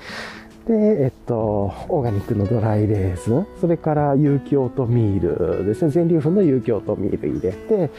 [0.69, 7.91] で、えっと、オーガニックのドライレーズン、それから有機オートミールですね、全粒粉の有機オートミール入れて、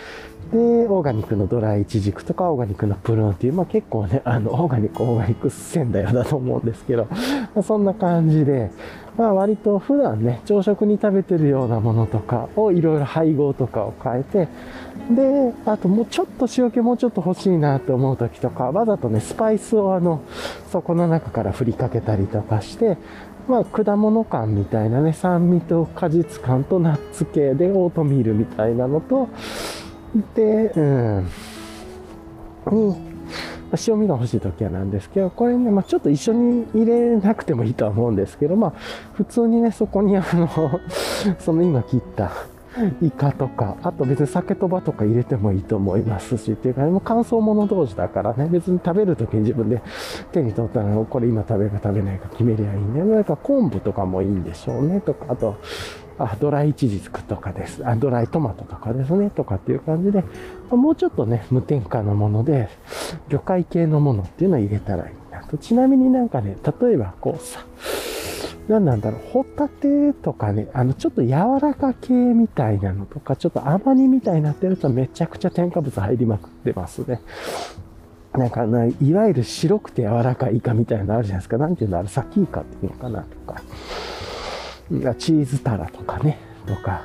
[0.52, 7.08] で、オーガニックのドライイチジクとか、オーガニックのプルーンっていう、まあ結構ね、あの、オーガニック、オーガニック仙台だと思うんですけど、
[7.56, 8.70] まあ、そんな感じで、
[9.18, 14.48] まあ割と普段ね、朝食に食べてるようなものとかをいろいろ配合とかを変えて、
[15.16, 20.22] で、あともうちょっと塩気もうちょっと欲しいなと思う時とか、わざとね、スパイスをあの、
[20.70, 22.98] 底の中から振りかけたりとかして、
[23.48, 29.30] まあ、果物感みたいなね、酸味と果実感とナッツ系でオートミールみたいなのと、
[30.36, 31.30] で、うん、
[32.71, 33.12] に、
[33.88, 38.74] 塩味が欲しい時はなんですけど、これね、まあ、ちょっと一緒に入れなくてもいいとは思うんですけど、まあ、
[39.13, 40.50] 普通にね、そこにあの、
[41.39, 42.32] その今切った
[43.02, 49.82] イカとか、あと別に酒とばとか入れてもいいと思いますし、っていうか、ね、もう乾燥物同士だからね、別に食べるときに自分で
[50.32, 55.58] 手に取ったら、これ今食べるか食べないか決めりゃいいんで、なんか昆布とかもいいんでしょうね、とか、あと、
[56.24, 57.88] あ、ドライイチジクとかです。
[57.88, 59.30] あ、ドライトマトとかですね。
[59.30, 60.24] とかっていう感じで、
[60.70, 62.70] もうちょっとね、無添加のもので、
[63.30, 65.58] 魚介系のものっていうのを入れたらいいなと。
[65.58, 67.66] ちなみになんかね、例えばこうさ、
[68.68, 77.22] 何なんだろう、ホタテとかね、あの、ちょっと柔らか系みたいなのとか、ちょっと甘煮みたいになってるとめちゃくちゃ添加物入りまくってますね。
[78.34, 81.58] なんかな、いわゆる白くて柔らかいイカみたいなのあるじゃないですか。
[81.58, 83.62] なんていうのあれ、サキイカっていうのかなとか。
[85.17, 87.04] チーズタラとかね、とか、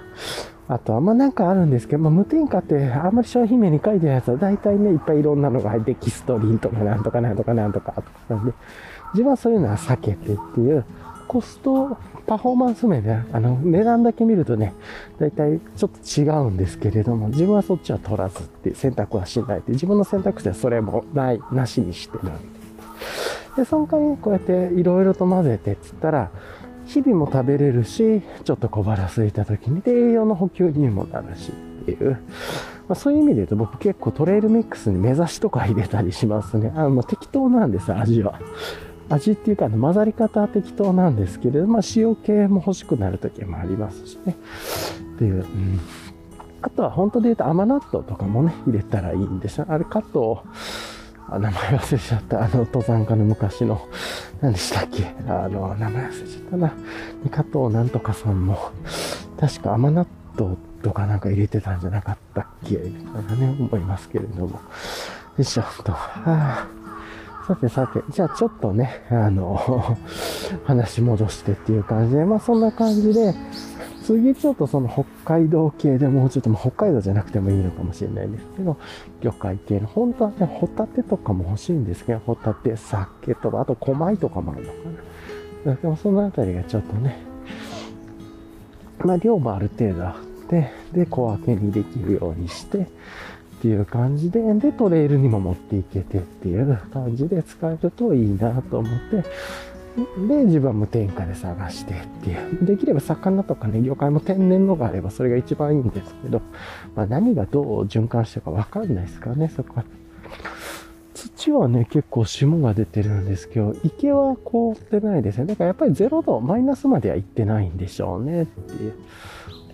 [0.68, 8.52] あとは、まあなんかあるんですけど、まあ無添加ってあんまり商品名に書いてるやつは大体ね、いっぱいいろんなのが入って、キストリンとかなんとかなんとかなんとかとかなんで、
[9.12, 10.84] 自分はそういうのは避けてっていう、
[11.28, 11.96] コスト、
[12.26, 14.74] パフォーマンス面で、あの、値段だけ見るとね、
[15.18, 22.32] 大体ちょっと違うんですけれども、自分はそっちは取らずって選択はしないで、自分の選択肢はそれもない、なしにしてるんで。
[23.56, 26.30] で、その代わりにこうやっていろいろと混ぜてっつったら、
[26.86, 32.12] 日々も食べれるし、ちょっと小腹空いた時にで栄養の補給にもなるしっていう。
[32.88, 36.72] まあ、そういう意味で言うと僕結構トレイルミックスに目指しとか入れたりしますね。
[36.76, 38.40] あもう適当なんです、味は。
[39.08, 44.36] 味っていうか、混ざり方は適当なんですけれど、まあ、塩系も欲しくなる時もありますしね。
[45.16, 45.34] っていう。
[45.34, 45.80] うん
[46.62, 49.66] あとは本当で言うと甘納豆とかもね、入れたらいいんですよ。
[49.68, 50.42] あれ、カット
[51.28, 52.44] あ、名前忘れちゃった。
[52.44, 53.80] あの、登山家の昔の、
[54.40, 55.12] 何でしたっけ？
[55.28, 56.72] あの、名前忘れちゃったな。
[57.30, 58.58] 加藤なんとかさんも、
[59.40, 60.06] 確か甘納
[60.38, 62.76] 豆とかなんか入れてたんじゃなかったっけ？
[62.76, 64.50] みたいなね、思いますけれども。
[64.50, 64.58] よ
[65.38, 65.92] いしょと。
[65.92, 66.66] はあ、
[67.46, 69.96] さてさて、じゃあちょっとね、あの、
[70.64, 73.34] 話戻してっていう感じで、まあそんな感じで、
[74.06, 78.76] 次ちょっとその北海道系でもうちょっと、北海道じゃなくてもいいのかもしれないんですけど、
[79.20, 84.78] 魚介系の、本当はね、ホタテとかも欲しいんですけど、ホタテ、酒とか、あと小米とかもあるのか
[85.64, 85.74] な。
[85.74, 87.18] でもそのあたりがちょっとね、
[89.04, 92.84] まあ量もある程度あって、で、小分けにできるようにして、っ
[93.60, 99.28] ていう感じで、で、トレイルにも持っていけてっていう感じで使えるといいなと思って、
[100.28, 102.66] で、自分は無添加で探してっていう。
[102.66, 106.42] できれば魚とかね、魚介も天然のがあればそれが一番いいんですけど、
[106.94, 109.84] まあ何がどう循環してるかわかんないですからね、そこは。
[111.14, 115.46] 土はね、結構霜が出てるんですけど、池は凍ってないですね。
[115.46, 118.92] だからやっぱり0度、マイナスまでは行ってないんでしょうねっていう。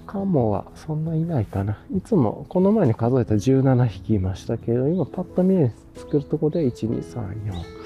[0.06, 1.78] カモはそんないないかな。
[1.96, 7.81] いつもこの前に数えた17匹いましたけど、今パッと見作るとこで1、2、3、4。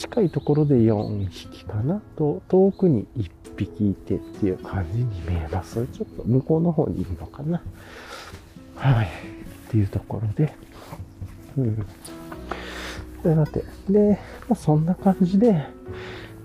[0.00, 2.00] 近いところで4匹かな？
[2.16, 5.86] と、遠くに1匹いてっていう感じに見えます。
[5.88, 7.62] ちょっと向こうの方にいるのかな？
[8.76, 9.06] はい。
[9.06, 9.08] っ
[9.70, 10.54] ていうところで。
[11.58, 11.76] うん。
[11.76, 15.66] で、だって、で、まあ、そんな感じで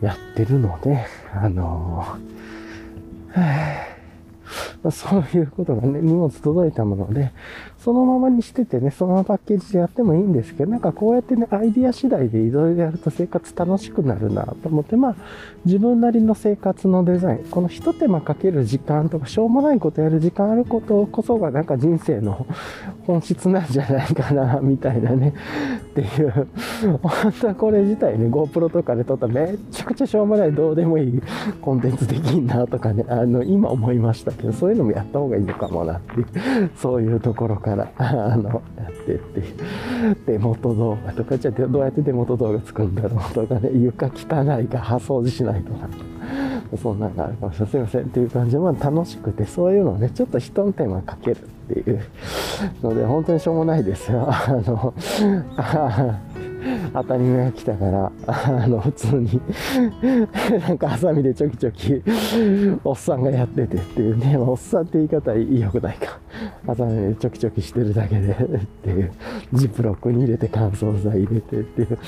[0.02, 7.32] やってるので、あのー、はぁそういうことがね、荷物届いたもので、
[7.86, 15.16] そのままにしててね、そのパッケージでやってもいいんですけど、なんかこうやってね、アイディア次第でいろいろやると生活楽しくなるなと思って、まあ、
[15.66, 22.48] 自分なりの生活のデザイン、この一手間かける時間とか、しょうもないことやる時間あることこそがなんか人生の
[23.06, 25.36] 本質なんじゃないかな、みたいなね、
[25.90, 26.48] っていう、
[27.04, 31.22] 本当はこれ自体ね、GoPro とかで撮ったらめちゃくちゃしょうもないどうでもいい
[31.62, 40.18] コンテンツできんなとかね、あの、今思いましたけど、そういうのもやった方がいいのかもなっていう、そういうところから、 あの、やってっていう。
[40.26, 45.88] デモト動画とか、じゃあどうやって手元動画作るんだろうとかね、 床汚いか掃除しないとか。
[46.82, 47.78] そんなんがあるかもしれません。
[47.78, 52.00] すいませんっていう感じで、まあ楽しくて、そういうのをね、ちょっと一手間かけるっていう
[52.82, 54.28] ので、本当にしょうもないですよ。
[54.28, 54.94] あの、
[56.94, 59.42] 当たり前が来たから、あの、普通に
[60.68, 62.02] なんかハサミでちょきちょき、
[62.84, 66.20] おっさんがやっててっていうね、まおっさんって言い方良くないか。
[66.66, 69.12] ハサミでちょきちょきしてるだけでっていう、
[69.54, 72.00] ジップロックに入れて乾燥剤入れてっていう。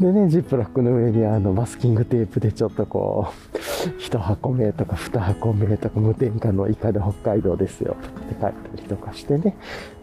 [0.00, 3.56] でね、ジップロックの上にあの、マスキングテープでちょっとこう、
[4.00, 9.56] 1箱目とか2箱目とか無添加のイカで北海道ですよって書いたりとかしてね。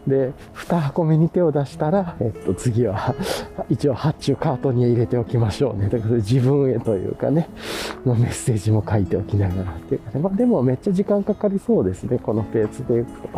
[0.06, 3.14] で、2箱目に手を出したら、えっと、次は、
[3.70, 5.88] 一応発注カートに入れておきましょうね。
[5.88, 7.48] だから自分へというかね、
[8.04, 10.20] のメッセージも書いておきながらっていうかね。
[10.20, 13.28] まあでもめっちゃ時間かかりそうですね、このペースでいくと。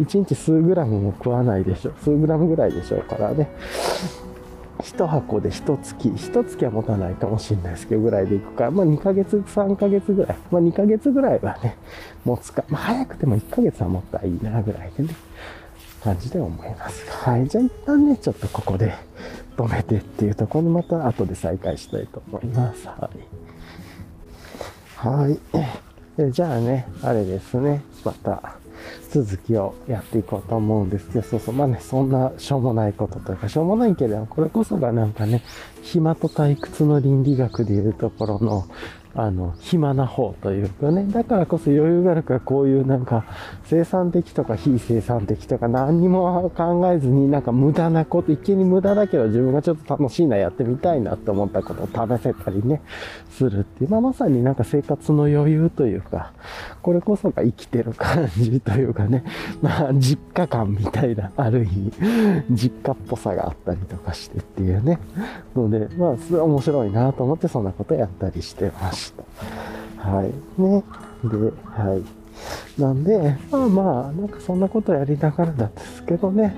[0.00, 1.92] 1日数グラムも食わないでしょ。
[2.02, 3.48] 数グラムぐらいでしょうからね。
[4.82, 11.76] 1箱で1月、1月は持たないかもしれないですけど、ぐらいでいくから、まあ2ヶ月、3ヶ月ぐらい、まあ2ヶ月ぐらいはね、
[12.24, 15.14] 持つか、まあ早くても1ヶ月は持ったらいいな、ぐらいでね、
[16.02, 17.04] 感じで思います。
[17.10, 17.46] はい。
[17.46, 18.94] じゃあ一旦ね、ちょっとここで
[19.56, 22.86] 止めてっていうところにまた後で再開したいと思います。
[22.86, 23.10] は
[25.04, 25.18] い。
[25.18, 25.38] はい。
[26.18, 28.56] えじゃあね、あれですね、また、
[29.10, 35.42] 続きをやっていこうと思うんですけど、そうそう、まあね、そんなしょうもないことというか、しょうもないけれど、これこそがなんかね、
[35.82, 38.64] 暇と退屈の倫理学でいうところの、
[39.14, 43.24] あの、暇な方というかね、だからこそ余裕があるからこういうなんか
[43.64, 52.80] 生産的とか非生産的とか何にも考えずになんか無駄なこと、一見に無駄だけど自分がちょっと楽しいな、やってみたいなって思ったことを試せたりね、
[53.30, 56.32] するっていう、まあ、まさになんか生活の余裕というか、
[56.80, 59.24] これこそが生きてる感じというかね、
[59.60, 61.92] まあ実家感みたいな、ある意味、
[62.50, 64.98] 実家っぽさがあったりとかしてっていうね、
[65.54, 69.01] ので、まあ、面白いなと思ってそんなことやったりしてました。
[69.98, 70.60] はい。
[70.60, 70.84] ね。
[71.24, 72.22] で、はい。
[72.80, 76.54] なんで、まあまあ、なんかそんなことやりながらなんですけどね。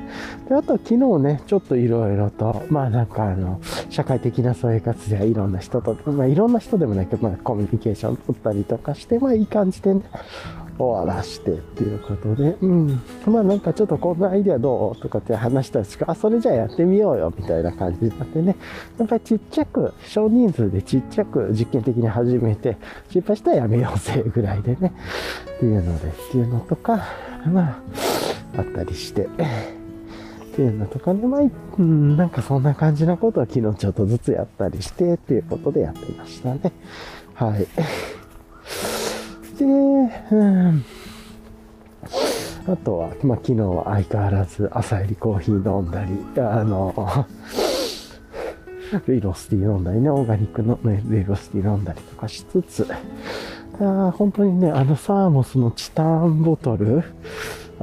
[0.49, 10.03] で、あと昨日ね、ちょっといろいろと、まあなんかあの、社会的な生活ではいろんな人と、まあいろんな人でもないけど、まあコミュニケーション取ったりとかして、まあいい感じでね、
[10.79, 13.03] 終わらしてっていうことで、うん。
[13.27, 18.57] まあなんかちょっとこんなアイデアどうとかって話したんですか、あ、それじゃあやってみようよみたいな感じになってね、
[18.99, 22.77] やっぱりちっちゃく、少人数でちっちゃく実験的に始めて、
[23.09, 24.93] 失敗したらやめようぜぐらいでね、
[25.57, 27.05] っていうので、っていうのとか、
[27.47, 27.79] まあ、
[28.59, 29.27] あったりして、っ
[30.57, 31.41] ていうのとかね、まあ、
[31.79, 36.73] うん、なんかそんな感じのことを昨日ちょっとずつやったりして、っていうことでやってましたね。
[37.35, 37.67] はい。
[39.59, 40.85] で、うん。
[42.67, 47.27] あとは、まあ、昨日は相変わらず朝入りコーヒー飲んだり、あの、
[49.07, 52.87] レイロスティー飲んだりね、オーガニックの、ね、レイロスティー飲んだりとかしつつ、
[53.81, 57.03] あ本当にね、あのサーモスのチタンボトル、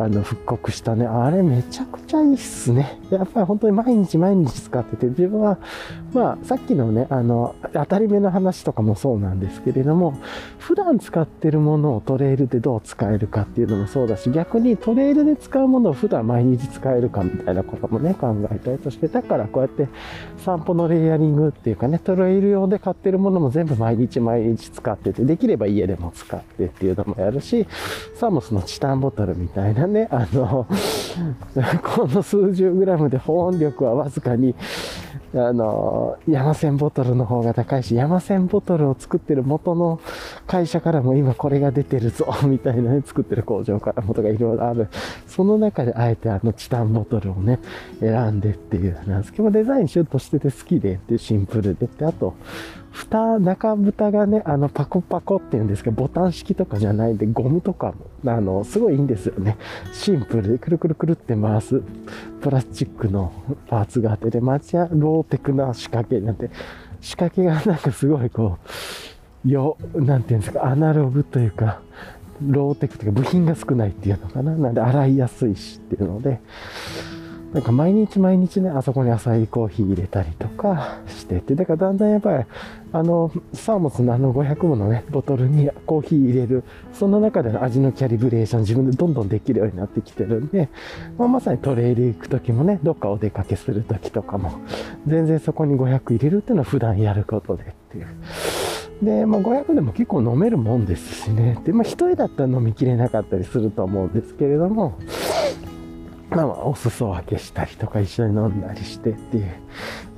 [0.03, 1.05] あの、復刻したね。
[1.05, 2.99] あれめちゃくちゃいいっすね。
[3.09, 5.57] やっぱり本当に毎日毎日使ってて、自分は、
[6.13, 10.15] まあ、さっきのね、あの、当たり目の話とかもそうなんですけれども、
[10.59, 19.87] 普段使ってるものをトレイルでどう使えるかっていうのもそうだし、逆にトレイルで使うものを普段毎日使えるかみたいなこともね、考えたりとして、だからこうやって
[20.37, 27.67] 散歩のレイヤリングっていうかね、トレイル用で買ってるものも全部毎日毎日使ってて、できれば家でも使ってっていうのもやるし、
[28.15, 30.67] サーモスのチタンボトルみたいなね、ねあの、
[31.83, 34.55] この数十グラムで保温力はわずかに、
[35.33, 40.01] あの、山線ボトルの方が高いし、山線ボトルを作ってる元の
[40.45, 44.89] 会社からも今これが出てるぞ、 みたいなね、作ってる工場からもとかいろいろある。
[45.27, 47.59] その中であえてあのチタンボトルをね、
[48.01, 52.33] 選んでっていうなんですけど、デザインシュッとしてて好きでってシンプルでって、あと、
[52.91, 59.57] 蓋、中蓋がね、あの、パコパコっていうんですけど、ボタン式とかじゃないんで、ゴムとかも、あの、すごいいいんですよね。
[59.93, 61.81] シンプルで、くるくるくるって回す、
[62.41, 63.31] プラスチックの
[63.67, 66.49] パーツがあって、で、マチアローテクな仕掛けになんて、
[66.99, 68.57] 仕掛けがなんかすごいこ
[69.45, 71.79] う、よ、なんていうんですか、アナログというか、
[72.45, 74.51] ローテクというか部品が少ないっていうのかな。
[74.55, 76.39] なんで洗いやすいしっていうので、
[77.53, 82.45] なんか毎日毎日ね、あそこに浅いコーヒー入れたりとかしてて、だからだんだんやっぱり、
[82.93, 90.69] あの、サーモスのあの500ものね、ボトルにコーヒー入れる、その中での味のキャリブレーション自分でどんどんできるようになってきてるんで、
[91.17, 94.53] まあ、まさにトレイル行く時もね、どっかお出かけする時とかも、
[95.05, 98.07] 全然そこに500入れるっていうのは普段やることでっていう。
[99.03, 101.59] で、まあ、500でも結構飲めるもんですしね。
[101.65, 104.97] で、まあ、一人だったら飲みきれなかったりすると思うんですけれども、
[106.31, 109.53] まあ、お裾分けしたりとか一緒に飲んだりしてっていう。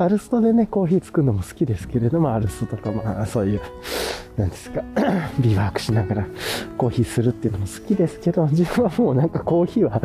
[0.03, 3.61] アルストでね、コーヒー作るのも好きですけれども、アルストとかまあそういう
[4.37, 4.83] なんですか、
[5.39, 6.27] ビワークしながら
[6.77, 10.01] コーヒーするっていうのも好きですけど、自分はもうなんかコーヒーは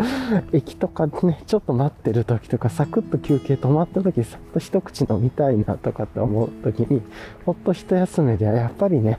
[0.52, 7.00] 駅とかね、ちょっと待ってる時とか、サクッと休憩止まった時、さっと一口飲みたいなとかって思う時に、
[7.46, 9.18] ほっと一休めではやっぱりね、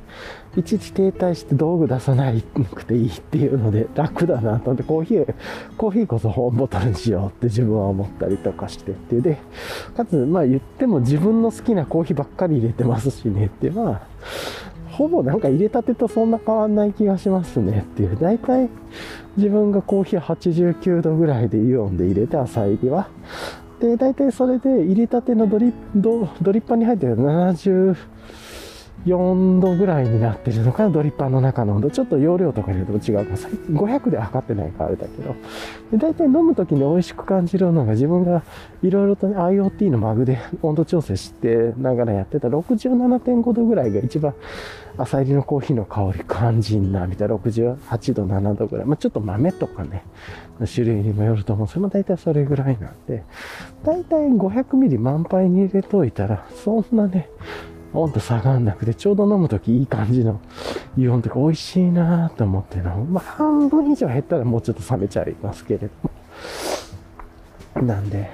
[0.56, 2.32] いちいち停滞して道具出さな
[2.74, 5.34] くていいっていうので楽だなと思って、コーヒー、
[5.76, 9.22] コーヒーこそ本ボトルにしようって自分は思ったりとかしてっていう。
[9.24, 9.38] で、
[9.98, 14.02] かつ、まあ言っでも自分の好きなコーヒーばっかり入れてますしねってまあ、
[14.92, 18.18] ほぼなんか入れたてとそんな変わんない気がしますねっていう。
[18.20, 18.70] 大体
[19.38, 23.10] 自分がコーヒー89度ぐらいでイオンで入れて朝入りは。
[23.80, 27.96] で、大体それで入れたてのドリドリッパに入ってる70、
[29.06, 31.90] 4度ぐらいになってるのかな、ドリッパーの中の温度。
[31.90, 35.36] ちょっと容量とかによっても違うから、500で測ってないからあれだけど。
[35.92, 38.44] で、大体飲む時に美味しく感じるのが自分が
[38.84, 44.34] いろいろと、IoT のマグで温度調整してながらやってた67.5度ぐらいが一番
[44.98, 48.86] 朝入りのコーヒーの香り感じんな、みたいな68度、7度ぐらい。
[48.86, 50.04] まあ、ちょっと豆とかね、
[50.74, 53.24] 種類にもよると思うんですけど、大体それぐらいなんで、
[53.86, 57.30] 大体500ミリ満杯に入れといたら、そんなね、
[57.94, 60.40] 温度下がんなくて、ちょうど飲むときいい感じの
[60.98, 63.06] イオンとか美味しいなと思っての。
[63.06, 67.86] まあ、半分以上減ったらもうちょっと冷めちゃいますけれども。
[67.86, 68.30] なんで、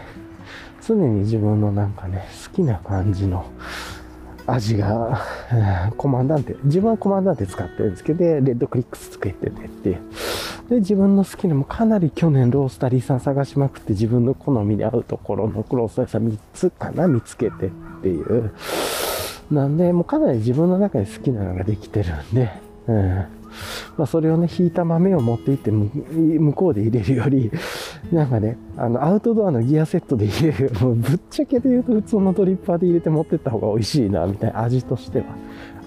[0.86, 3.46] 常に自分のなんかね、好きな感じの
[4.48, 5.22] 味が、
[5.98, 9.98] コマンダンテ、自分はコマンダンテ使ってるんですけど、レッドクリックスつけててっていう。
[10.70, 17.70] で、自分の好きなもかなり去年ロースタリーさん探しまくって自分の好みに合うところのクロースタリーさん3つかな見つけてっ
[18.02, 18.52] ていう。
[19.52, 22.50] なんで、もうかなり自分の中で好きなのができてるんで、
[22.88, 23.26] うん。
[23.98, 27.52] まあ、それをね、引いた豆を持っていって向こうで入れるより、
[28.12, 35.26] なんかね、あの、アウトドアのギアセットで入れるより、 ぶっちゃけで言うと普通のドリッパーで入れて持ってった方が美味しいな、みたいな味としては。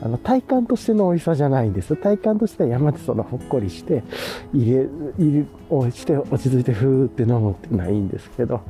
[0.01, 1.97] あの、体感としての美味しさじゃないんです。
[1.97, 4.05] 体感としては山でそのほっこりして、
[4.55, 4.87] 入れ、
[5.19, 8.61] 入れ、をして落ち着いてふーって飲むっていうのはいいんですけど、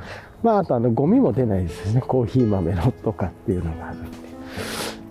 [0.42, 2.00] まあ、あとあの、ゴミも出ないですね。
[2.00, 4.27] コーヒー豆のとかっていうのがあるんで。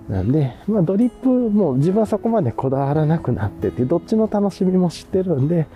[0.10, 5.68] なんで、まあ、ドリップも自分はそこまでこだわらなくなってて、どっちの楽しみも知ってるんで、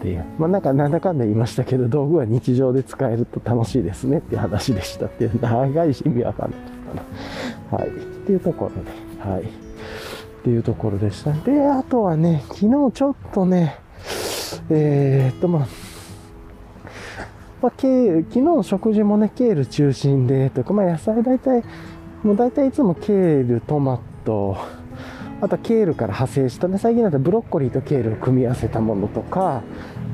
[0.00, 0.24] っていう。
[0.38, 7.82] まあ、なんかなんだかんだ言いましたけど、道具は日常で使えると楽しいですねっていう話でしたっていう、長いし意味わかんなかったな。
[7.82, 7.88] はい。
[7.88, 9.42] っていうところで、はい。
[9.42, 9.46] っ
[10.42, 11.32] ていうところでした。
[11.32, 13.78] で、あとはね、昨日ちょっとね、
[14.70, 15.66] えー、っと、まあ、
[17.62, 21.62] まあ、ケール、昨日の食事もね、ケール中心で、とか、まあ、野菜大体、
[22.22, 24.56] もう大体いつもケール、トマト、
[25.40, 29.62] あとはケールから派生したね、最近だとブロッコリーとケールを組み合わせたものとか、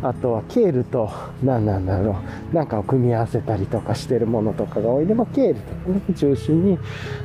[0.02, 1.10] あとはケールと、
[1.42, 2.16] 何なんだろ
[2.52, 5.06] う、なんかを組み合わせたりとかしてるものとかが多い。
[5.06, 6.78] で、まあ、ケールとかね、中心に、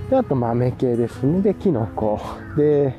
[0.10, 1.42] で、あと豆系ですね。
[1.42, 2.20] で、キノコ。
[2.58, 2.96] で、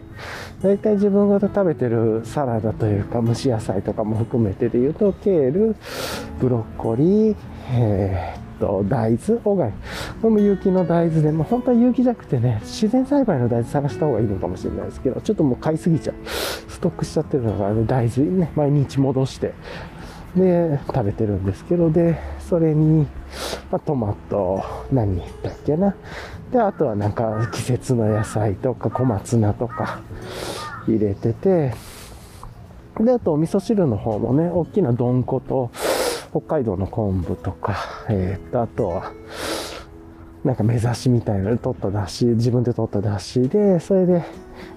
[0.62, 5.74] 大体自分が食べてるサラダというか蒸し野菜とかも含めてで言うと、ケール、
[6.38, 7.36] ブロッコリー、
[7.72, 9.72] えー、っと、大豆、オーガニ
[10.22, 16.14] これも有機の大豆で、まあ、本当は有機じゃなくてね、自然栽培の大豆探した方がいいのかもしれないですけど、ちょっともう買いすぎちゃう。
[16.68, 19.52] ストックしちゃってるのが、ね、大豆ね、毎日戻して、
[20.36, 23.06] で、食べてるんですけど、で、それに、
[23.70, 25.94] まあ、トマト、何言ったっけな？
[26.52, 30.00] で、あとはなんか季節の野菜とか小松菜とか
[30.86, 31.74] 入れてて、
[33.00, 35.70] で、あとお味噌汁の方もね、大きな丼粉と、
[36.32, 37.76] 北海道の昆布とか、
[38.08, 39.12] えー、っと、あとは、
[40.44, 44.24] なんか目指しみたいなの取った出汁、自分で取った出汁で、それで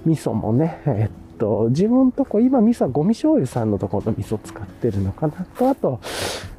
[0.05, 5.45] 味噌もね、え、っと、自分とこ、今味噌はゴミ醤油さんのところの味噌使ってるのかな。
[5.57, 6.01] と、あと、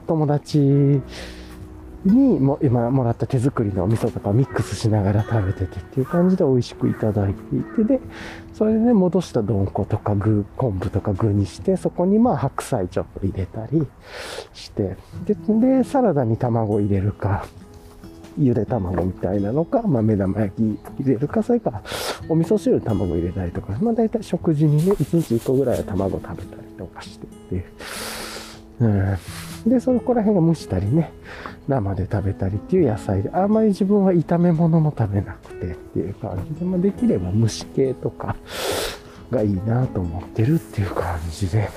[0.06, 1.02] 友達
[2.06, 8.00] にも今もらった手作りのお味噌とかミックスしながら食べててっていう感じで美味しくいただいていて、で、
[8.54, 13.86] それでね、戻した丼粉とか具、昆布とか具にして、そこにまあ白菜ちょっと入れたり
[14.54, 17.46] して、で、でサラダに卵入れるか、
[18.38, 20.60] ゆで卵みたいなのか、まあ、目玉焼き
[21.00, 21.82] 入れるか、それから
[22.28, 27.66] お味噌汁卵入れたりとか、まあ大体食事にね、1日1個ぐらいは卵食べたりとかしてて。
[28.80, 29.18] うん
[29.66, 31.12] で、そこら辺が蒸したりね、
[31.66, 38.36] 生で食べたりっていう野菜で、あんまり自分は炒め物も食べなくてっていう感じで、まあ、できれば蒸し系とか
[39.30, 41.68] がいいなと思ってるっていう感じで、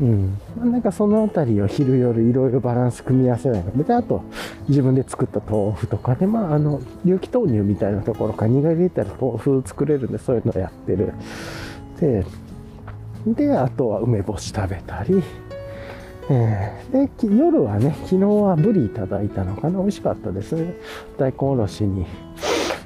[0.00, 0.38] うん。
[0.58, 4.22] ま、なんかそのあたりを昼夜いろいろバランス組み合わせないので、あと
[4.68, 11.12] 自分で作った豆腐とかで、まああの、有機豆乳みたいなところから苦入れたら豆腐作れるんで、そういうのやってる。
[12.00, 12.24] で、
[13.26, 15.22] で、あとは梅干し食べたり、
[16.32, 20.74] えー、で、夜はね、昨日はブリいただいたのかな美味しかったですね。
[21.18, 22.06] 大根おろしに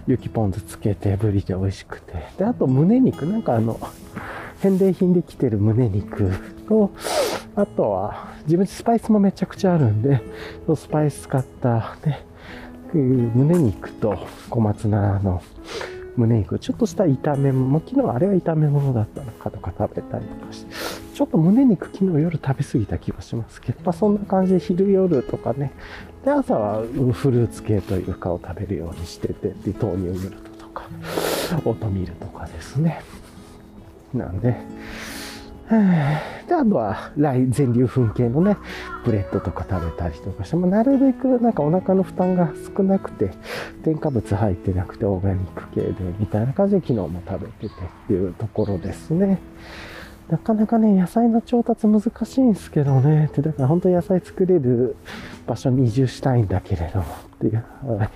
[0.06, 2.14] 雪ポン酢つけてブリで美味しくて。
[2.38, 3.78] で、あと胸肉、なんかあの、
[4.60, 6.30] 返礼品で来てる胸肉
[6.66, 6.90] と、
[7.54, 10.22] あとは、自分スパイスもめちゃくちゃあるんで、
[10.74, 12.24] スパイス使ったね、
[12.94, 15.42] 胸肉と小松菜の
[16.16, 20.74] 胸肉、ちょっとした炒め物、昨日あれは炒め物だったのかとか食べたりとかして、
[21.14, 25.72] ちょっと胸肉昨日夜食べ過ぎた気がしますけど、まあそんな感じで昼夜とかね、
[26.24, 30.84] で朝はフルーツ系というかを食べるようにしてて、で豆乳ミルクとか、
[31.64, 33.02] オートミールとかですね。
[34.12, 34.56] なんで、
[35.68, 38.56] で、あとは、来、全粒粉系のね、
[39.04, 43.30] ブレッドとか食べたりとかして、もなるべくなんかお腹の負担が少なくて、
[43.82, 47.70] 添加物入ってなくてオーガニック系で、みたいな感じで昨日も食べててっ
[48.08, 49.38] ていうところですね。
[50.28, 53.30] なかなかね、野菜の調達難しいんですけどね。
[53.34, 54.96] で、だから本当野菜作れる
[55.46, 57.04] 場所に移住したいんだけれども
[57.36, 57.64] っていう。
[57.98, 58.10] はい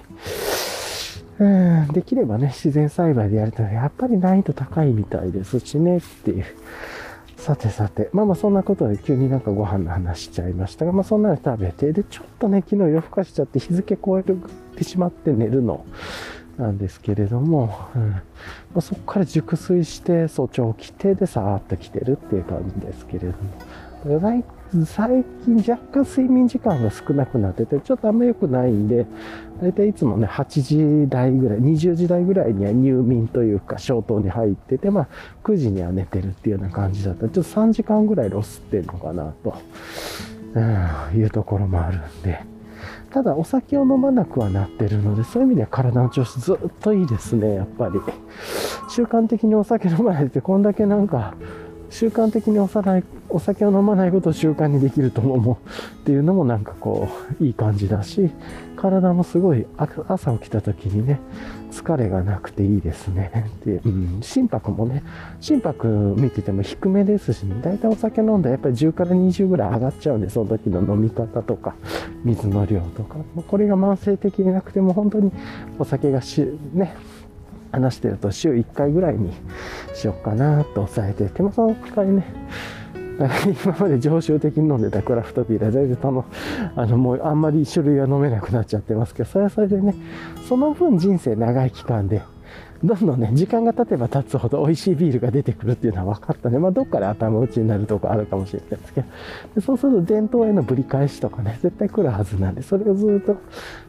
[1.40, 6.44] うん、できればね、自然栽培でやるとやっぱり難易度高いみたいですしねっていう。
[7.38, 14.24] さてさて、まあまあそんなことで急になんかご飯の話しちゃいましたが、まあそんなの食べて、で、ちょっとね、昨日夜更かしちゃって日付超え
[14.76, 15.86] てしまって寝るの。
[16.58, 18.10] なんですけれども、うん。
[18.10, 18.20] ま
[18.78, 24.18] あ、そこから熟睡して早朝起きて、で、さーっと来てるっていう感じですけれども、
[24.84, 29.06] 最近若干睡眠時間が少なくなってて、ちょっとあんま良くないんで、
[29.62, 35.08] だいたいいつもね、8時台ぐらい、20時台ぐらいには入眠というか、消灯に入ってて、まあ、
[35.44, 39.54] 9時には寝てるっていうような感じだったちょっと3時間ぐらいロスってるのかな、と、
[40.54, 40.60] う
[41.16, 42.58] ん、いうところもあるんで。
[43.10, 48.00] ただ、お酒を飲まなくはなってるので、そういう意味では体の調子ずっといいですね、やっぱり。
[48.90, 51.34] 習慣的にお酒飲まないって、こんだけなんか、
[51.90, 55.68] 習慣的におさいお酒を飲まないことを習慣にできると思う
[56.00, 57.08] っていうのもなんかこ
[57.40, 58.30] ういい感じだし
[58.76, 59.66] 体もすごい
[60.08, 61.20] 朝起きた時にね
[61.70, 63.88] 疲れがなくていいですねで、う。
[63.88, 65.02] ん、心拍もね
[65.40, 71.74] 心拍見てても低めですし、ね、だいたいお酒飲んだらやっぱり10から20ぐらい上がっちゃうんでその時の飲み方とか
[72.24, 73.16] 水の量とか。
[73.46, 75.32] これが慢性的になくても本当に
[75.78, 76.94] お酒がしね
[77.72, 79.32] 話してると週1回ぐらいに
[79.94, 82.24] しよっかなと抑えてて、まあ、その代わりね、
[83.64, 86.24] 今まで常習的に飲んでたクラフトビールは全然その、
[86.76, 89.94] あのもうあんまり種類が飲めなくなっちゃってますけど、それはそれでね、
[90.48, 92.22] その分人生長い期間で
[92.84, 96.58] どんどんね、時間が経てば経つほど美味しいビールが出てくるっていうのは分かったね。
[96.58, 99.06] まあ、どっかで頭打ちになるとこあるかもしれないですけど、
[99.56, 103.36] でそうすると伝統へのぶり返しとかね、絶対来るはずなんで、それをずっと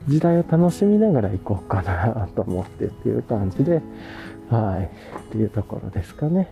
[0.07, 3.81] 時代を楽しみながら行こうかなと思ってっていう感じで、
[4.49, 6.51] はい、っていうところですかね。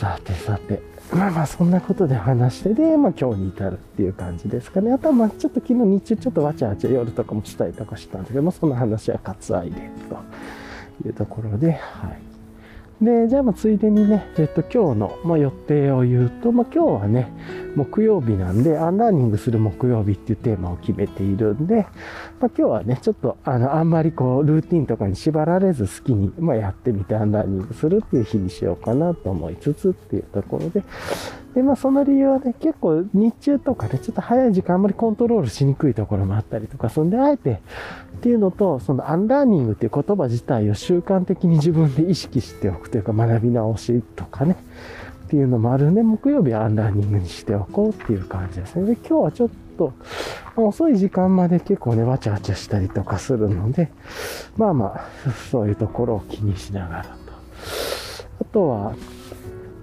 [0.00, 0.82] さてさて。
[1.12, 4.92] まあまあそんなことで話してで、まあ今日に至るっていう感じですかね。
[4.92, 10.16] あとはまあちょっと昨日日中ちょっとわちゃわちゃ夜とかもしたりとかしたんだけども、その話は割愛でと。
[11.04, 12.32] いうところで、はい。
[13.04, 17.32] で、じゃあ、まあ、ついでにね、えっと、今日の、まあ、予定を言うと、まあ、今日はね、
[17.74, 21.86] 木曜日なんで、アンラーニングする木曜日っていうテーマを決めているんで、
[22.40, 30.82] まあ、今日はね、ちょっと、あの、あんまりこう、ルーティンとかに縛られず好きに、まあ、やってみてアンラーニングするっていう日にしようかなと思いつつっていうところで、
[31.54, 37.60] で、まあその理由はね、結構日中とかね、ちょっと早い時間あんまりコントロールしにくいところもあったりとか、そんであえて
[38.16, 44.56] っていうのと、そのアンラーニングっていう言葉自体を習慣的に自分で意識しておくというか学び直しとかね、
[45.32, 48.84] っていうのもあるんで、木曜日はアンラーニングにしておこうっていう感じですね。
[48.84, 49.94] で、今日はちょっと、
[50.56, 53.90] 遅い時間まで結構ね、わちゃわちゃしたりとかするので、
[54.58, 57.08] まあまあ、そういうところを気にしながらと。
[58.42, 58.94] あとは、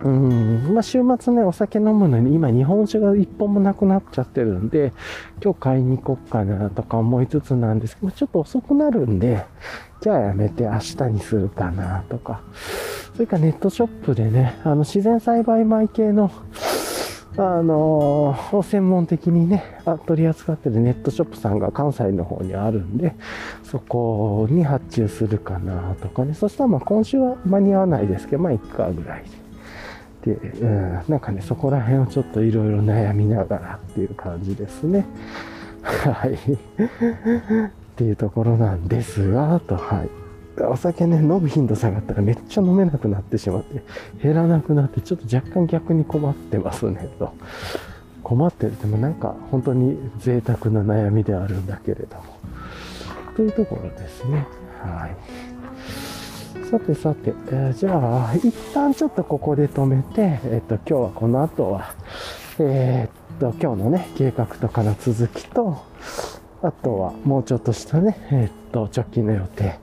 [0.03, 4.93] うん、まあ週末ね、お酒飲むのに今日本酒が一本もなくなっちゃってるんで、
[5.43, 9.43] 今日買いに行こっかなとか思いつつなんですけど、ちょっと遅くなるんで、
[10.01, 12.41] じゃあやめて明日にするかなとか、
[13.13, 16.31] それからネットショップでね、あの自然栽培米系の、
[17.37, 23.15] あのー、専門的にね、取り扱ってるネットショップさんが関西の方にあるんで、
[23.63, 26.33] そこに発注するかなとかね。
[26.33, 30.35] そしたらまあ今週は間に合わないですけど、まあ1回ぐらいで。
[30.35, 35.05] で、うん、なんかね、そこら辺をちょっといろいろ悩みながらっていう感じですね。
[35.83, 36.37] はい。
[37.99, 40.09] っていうところなんですが、と、はい。
[40.63, 43.83] お酒ね、飲む頻度下がったらめっちゃ飲めなくなってしまって、
[44.23, 47.33] 減らなくなって、ちょっと若干逆に困ってますね、と。
[48.23, 48.79] 困ってる。
[48.79, 52.23] でもなんか本当に贅沢な悩みであるんだけれども。
[53.35, 54.47] というところですね。
[54.81, 56.65] はい。
[56.71, 61.93] さてさて、えー、じゃあ、一旦ちょっとここで止めて、えっ、と、今日はこの後は、
[62.59, 65.83] えー、っと、今日のね、計画とかの続きと、
[66.61, 69.79] あとはもうちょっとしたね、えー、っと、直近の予定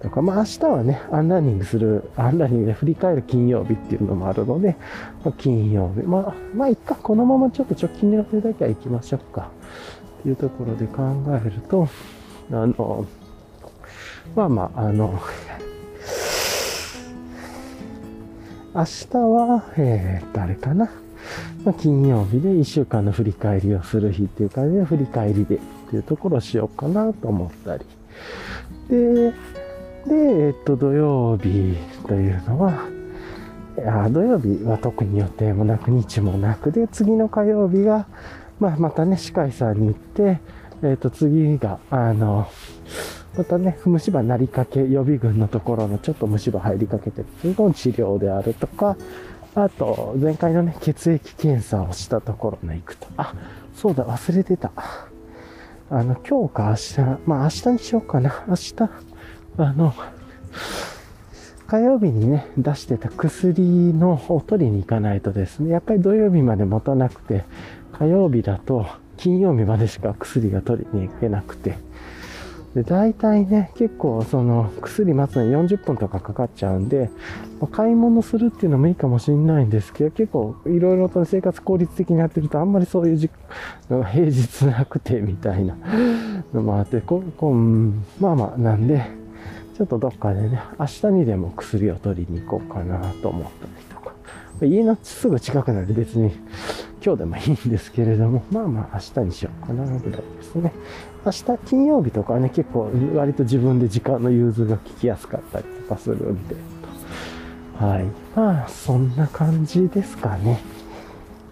[0.00, 4.76] とか、まあ明日はね、アンラーニングする、アンラーニングで振り返る金曜日っていうのもあるので、
[5.24, 9.50] まあ、金曜日、まあ、まあいっか、このままちょっと直近の予定だけは行きましょうか。
[10.20, 11.02] っていうところで考
[11.44, 11.88] えると、
[12.52, 13.06] あの、
[14.36, 15.18] まあまあ、あの、
[18.74, 20.90] 明日は、えー、誰かな。
[21.64, 25.58] まあ、金曜日で1週間の振り返りをする日っていう感じで、振り返りで
[25.92, 27.84] っていうところをしようかなと思ったり。
[28.88, 29.34] で、で、
[30.08, 31.76] えっと、土曜日
[32.06, 32.88] というのは、
[33.86, 38.06] あ土曜日は特に予定もなく、日もなくで、次の火曜日が、
[38.58, 40.40] まあ、またね、歯科医さんに行って、
[40.82, 42.48] えっと、次が、あの、
[43.36, 48.96] またね、虫歯なりかけ予備軍のところのちょっと虫歯入りかけてるの治療であるとか、
[49.54, 53.06] あと、前回のね、血液検査をしたところの行くと。
[53.18, 53.34] あ、
[53.74, 54.72] そうだ、忘れてた。
[55.94, 58.44] あの、今日か明日、まあ明日にしようかな。
[58.48, 58.74] 明日、
[59.58, 59.92] あの、
[61.66, 63.62] 火曜日にね、出してた薬
[63.92, 67.44] のを取りに行かないとですね、やっぱり土曜日まで持たなくて、
[67.92, 68.86] 火曜日だと
[69.18, 71.76] 金曜日までしか薬が取りに行けなくて、
[72.74, 77.10] で、大体ね、結構その薬待つのに40分とかかかっちゃうんで、
[77.60, 83.30] まあ、買い物するっていうのもいいかもしれないんですけど、結構いろいろと生活効率的にやってるとあんまりそういう時
[83.88, 85.76] 平日なくてみたいな
[86.54, 89.04] のもあって、ここまあまあなんで、
[89.76, 94.14] ちょっとどっかでね、明日にでも薬を取りに行こうかなと思ったりとか。
[94.62, 96.30] 家のすぐ近くなんで別に
[97.04, 100.72] 今日でもいいんですけれども、まあまあ明日にしようかなぐらいですね。
[101.24, 106.56] 明日金曜日とかね、結構割と自分で時間の融通が効きやすかったりとかするんで。
[107.78, 108.04] はい。
[108.36, 110.60] まあ、そんな感じですかね。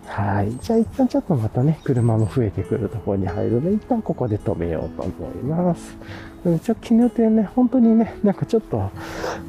[0.07, 0.53] はい。
[0.61, 5.97] じゃあ一旦ちょっとまたね、車も増えてくるところに入るので、一旦ここで止めようと思います。
[6.45, 8.91] 直近の予定ね、本当にね、なんかちょっと、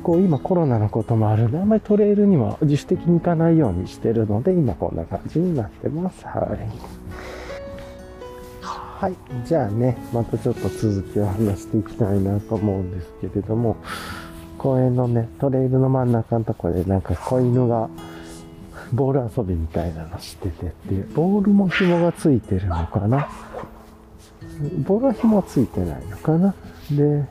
[0.03, 6.25] こう今コロナのこともあるんで、あんまりトレイルには自主的に行かないようにしてるので、今こんな感じになってます。
[6.25, 7.40] はい。
[9.01, 9.15] はい。
[9.47, 13.75] じゃあね、またちょっと続きを話していきたいなと思うんですけれども、
[14.59, 17.89] 公園のね、トレイルの真ん中のとこでなんか子犬が
[18.93, 23.27] ボール遊びみたいなのしててっていう、ボールも紐がついてるのかな？
[24.85, 26.53] ボールは紐ついてないのかな？
[26.91, 27.25] で、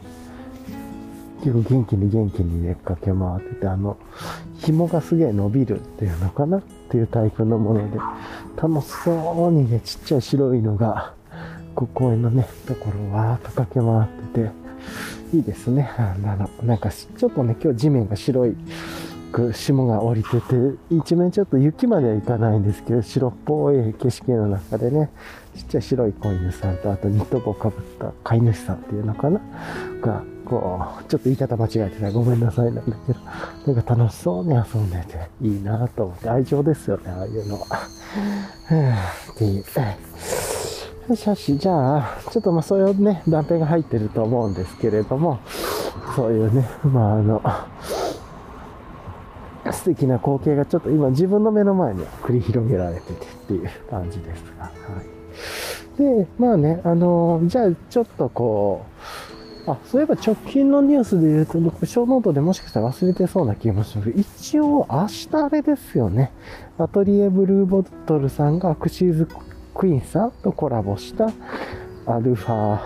[1.45, 3.97] 結構元気に元気にね、かけ回ってて、あの、
[4.59, 6.59] 紐がすげえ伸びるっていうのかな？
[6.59, 8.01] っていうタイプのもので、
[8.61, 11.15] 楽しそうにね、ちっちゃい白いのが、
[11.75, 14.51] 公園のね、ところをわーっと駆け回って
[15.31, 15.91] て、いいですね。
[15.97, 18.57] あの、なんか、ちょっとね、今日地面が白い、
[19.53, 20.41] 霜が降りてて、
[20.91, 25.11] 一面ちょっと雪までは行かないんですけど、白っぽい景色の中でね、
[25.55, 29.41] ちっちゃい白い子犬さんと、あとニット帽かぶった飼い主さんっていうのかな？
[30.01, 37.67] が、こう、ちょっと言い方間違えてたごめんなさいなんだけど、なんか楽しそうに遊んでていいなと思って、愛情ですよね、ああいうのは。
[39.33, 39.65] っていう。
[41.15, 45.41] しよし、じゃあ、ちょっとまあそういうね、断片が入ってると思うんですけれども、
[46.15, 47.43] そういうね、まああの、
[49.73, 54.71] 素敵な光景がちょっと今自分の目の前に繰り広げられててっていう感じですが、は
[55.03, 55.99] い。
[55.99, 58.85] で、まあね、あの、じゃあちょっとこ
[59.67, 64.15] う、あ、そういえば直近のニュースで言うと、僕、小ノートでもしかしたら忘れてそうな気もしまする。
[64.17, 66.33] 一応、明日あれですよね。
[66.79, 69.29] アトリエブルーボトルさんがアクシーズ
[69.75, 71.31] クインさんとコラボした
[72.07, 72.79] アルファ、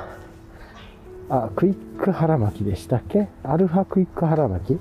[1.31, 3.29] あ、クイック腹巻きでしたっけ？
[3.43, 4.81] アルファクイック腹巻き？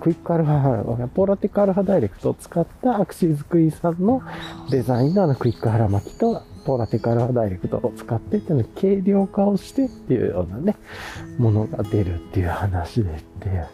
[0.00, 4.22] クイックアルファ、ポーラティックアルファダイレクトを使ったアクシーズクイーンさんの
[4.70, 10.76] デザインのあのクイック腹巻きとポーラテックアルファダイレクトを使ってっていうの軽量化をしてっていうようなね、
[11.38, 13.66] ものが出るっていう話でっていう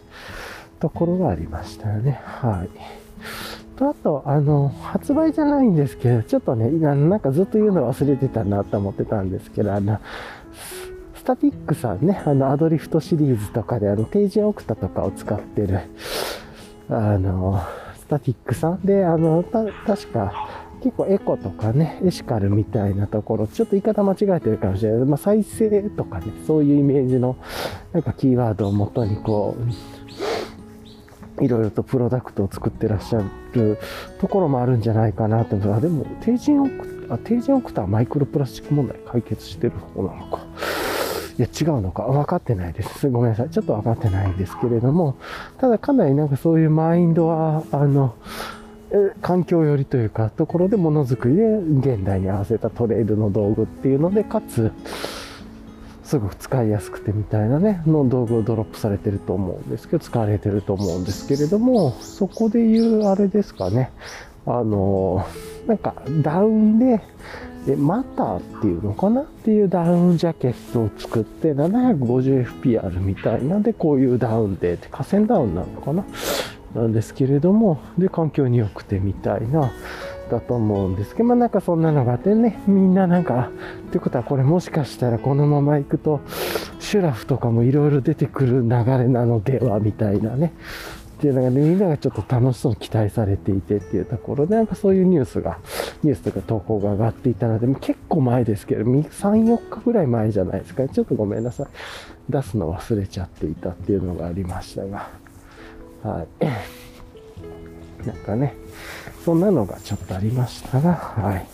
[0.80, 2.22] ところがありましたよね。
[2.24, 2.70] はい。
[3.80, 9.98] と、あと、あの、発売じゃないんですけど、ちょっとね、なんかずっと言うの忘れてたなと思ってたんですけど、あの、
[11.14, 15.80] スタティックさんね、あの、アドリフトシリーズとかで、あの、定時オクタとかを使ってる、
[16.90, 17.62] あの、
[17.94, 20.32] スタティックさんで、あの、た、確か、
[20.82, 25.04] 結構エコとかね、エシカルみたいなところ、ちょっと言い方間違えてるかもしれない。
[25.06, 27.36] まあ、再生とかね、そういうイメージの、
[27.92, 29.99] なんかキーワードをもとにこう、
[31.40, 33.22] いろいろとプロダクトを作ってらっしゃ
[33.54, 33.78] る
[34.20, 35.74] ところもあるんじゃないかなと思う。
[35.74, 40.44] あ、でも、定人オクタ、定人オクタはマイクロプラスチック問題解決してる方なのか。
[41.38, 43.08] いや、違うのか分かってないです。
[43.08, 43.50] ごめんなさい。
[43.50, 45.16] ちょっと分かってないんですけれども、
[45.58, 48.14] ただかなりなんかそういうマインドは、あの、
[49.22, 54.72] 環境寄りというか、ところでものづくりで現代に合わせたトレイルの道具っていうので、かつ、
[56.10, 63.92] すごく使いやすくてみたいなね、の道具をドロップされてると思うんですけど、使われてると思うんですけれども、そこで言うあれですかね、
[64.44, 65.24] あの、
[65.68, 67.00] なんかダウンで、
[67.64, 69.20] で、マターっていうのかな？
[69.20, 76.04] っていうダウンジャケットを作って 750fp あるみたいなんで、こういうダウンで、河川ダウンなのかな？
[76.74, 79.70] なんですけれども、で、環境に良くてみたいな、
[80.30, 83.50] だと思うんですけど、まあなんかそんなのがあってね、みんななんか、
[83.88, 86.20] ってことはこれもしかしたらこのまま行くと、
[86.78, 90.52] シュラフとかもいろいろ出てくる流れなのでは、みたいなね、
[91.18, 95.58] っていうのがね、みんながちょっと楽しそうに期待されていてっていうところで、なんかそういうニュースが、
[96.02, 100.88] ニュースとか投稿が上がっていたので、結構前ですけど、3、4日ぐらい前じゃないですか、ね。
[100.88, 101.66] ちょっとごめんなさい。
[102.30, 105.08] 出すの忘れちゃっていたっていうのがありましたが。
[106.02, 108.06] はい。
[108.06, 108.54] なんかね、
[109.24, 111.46] そんなのがちょっとありましたが、はい。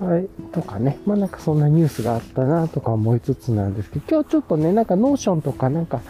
[0.00, 0.98] はい、とかね。
[1.06, 6.00] まあなんかそんなニュースがあったなとか思いつつなんですけど、今日ちょっとね、なんかノーションとかなんか、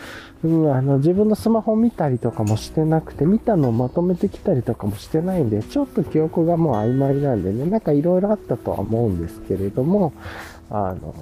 [0.43, 10.15] うん、あの自分のスマホ見たりとかもしてなくて、見たのをまとめてきたりとかもしてないんで、ちょっと記憶がもう曖昧なんでね、なんかいろいろあったとは思うんですけれども、
[10.71, 11.15] あの、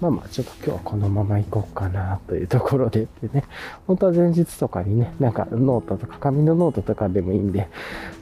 [0.00, 3.44] まあまあちょっと今日はこのまま行こうかなというところでってね、
[3.86, 7.68] 本当は前日とかにね、なんかノートとか紙のノートとかでもいいんで、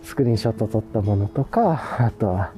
[0.02, 2.52] スクリーンショット撮ったものとか、あとは、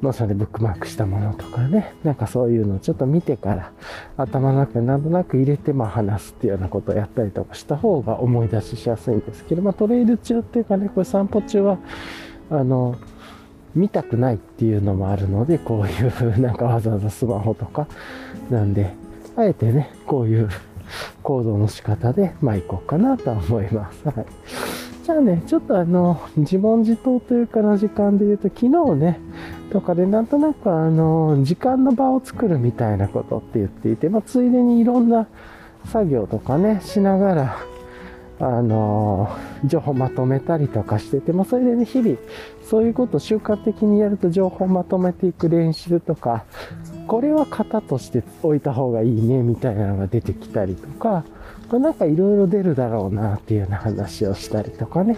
[0.00, 3.72] まさにブックマークしたものとかね、なんかそういうのをちょっと見てから
[4.16, 11.78] 頭の中になんとなく入れてまあ話すっていうようなことをやったりとかした方が思い出ししやすいんですけど、まあトレイル中っていうかね、これ散歩中は、
[12.50, 12.96] あの、
[13.76, 17.86] 見たくないっていうのもあるので、こういうなんかわざわざスマホとか、
[18.52, 18.94] なんで、
[19.36, 20.48] あえてね、こういう
[21.22, 24.06] 行動の仕方で、まあ行こうかなとは思います。
[24.06, 24.26] はい。
[25.04, 29.18] じゃあね、ちょっとあの、自問自答というかの時間で言うと、昨日ね、
[29.72, 35.26] とかでなんとなくあの、時間の場を作るみたいなことって言っていて、まあ、ついでにいろんな
[35.86, 37.56] 作業とかね、しながら、
[38.38, 39.28] あの、
[39.64, 42.16] 情報まとめたりとかしてて、まあ、それでね、日々、
[42.68, 46.44] そういうことを習慣的にやると情報まとめていく練習とか、
[47.06, 51.24] これは型として置いた方がいいね、みたいなのが出てきたりとか、
[51.68, 55.16] これなんかいろいろ出るだろうなっていうような話をしたりとかね、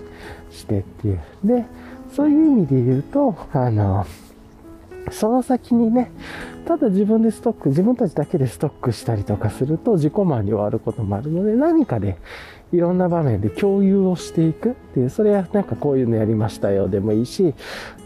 [0.51, 1.21] してっていう。
[1.45, 1.65] で、
[2.13, 4.07] そういう意味で言うと、あの、
[5.11, 6.11] その先にね、
[6.67, 12.17] ただ自分でストック、自分たちだけでストックしたりとかすると自己満に終わることもあるので、何かで
[12.73, 17.55] いろんな場面で共有をしていくっていう、それはなんかこういうのやりましたよでもいいし、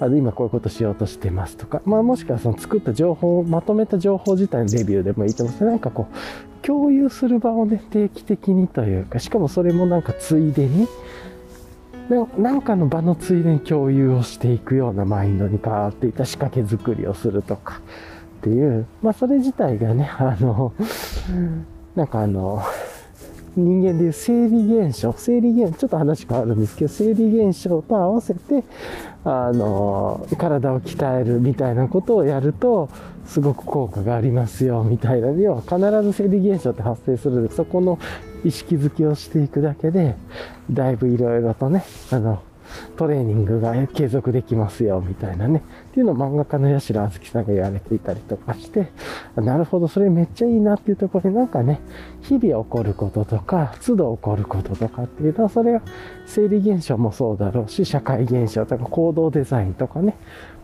[0.01, 5.59] あの今こういうことしようとしてますとか、まあもしくはその作った情報、まとめた情報自体のレビューでもいいと思うんです。
[5.61, 10.89] けどなんかこう、共有する場をね、定期的にというか、しかもそれもなんかついでに、
[12.39, 17.83] なんかの場のついでに共有をしていくようなマインドに変わっていた仕掛け作りをするとか
[18.39, 20.72] っていう、まあそれ自体がね、 あの、
[21.97, 22.62] なんかあの、
[23.57, 28.62] 人間でいう生理現象、生理現象、ちょっと話変わるんですけど、生理現象と合わせて、
[29.24, 32.89] あの、体を鍛えるみたいなことをやると、
[33.26, 35.30] すごく効果がありますよ、みたいな。
[35.30, 37.99] 要は必ず生理現象って発生するので、そこの
[38.45, 40.14] 意識づけをしていくだけで、
[40.70, 42.41] だいぶいろいろとね、あの、
[42.97, 45.62] トレーニングが継続できますよ、みたいなね。
[45.91, 48.89] っていうのを漫画家の八代あずきさんが言われていたりとかして、
[49.37, 51.81] なるほど、それめっちゃいいなっていうところで、なんかね、
[52.23, 55.83] 日々起こることとか、都度起こることとかっていうのは、それは
[56.27, 60.16] 生理現象もそうだろうし、社会現象とか行動デザインとかね、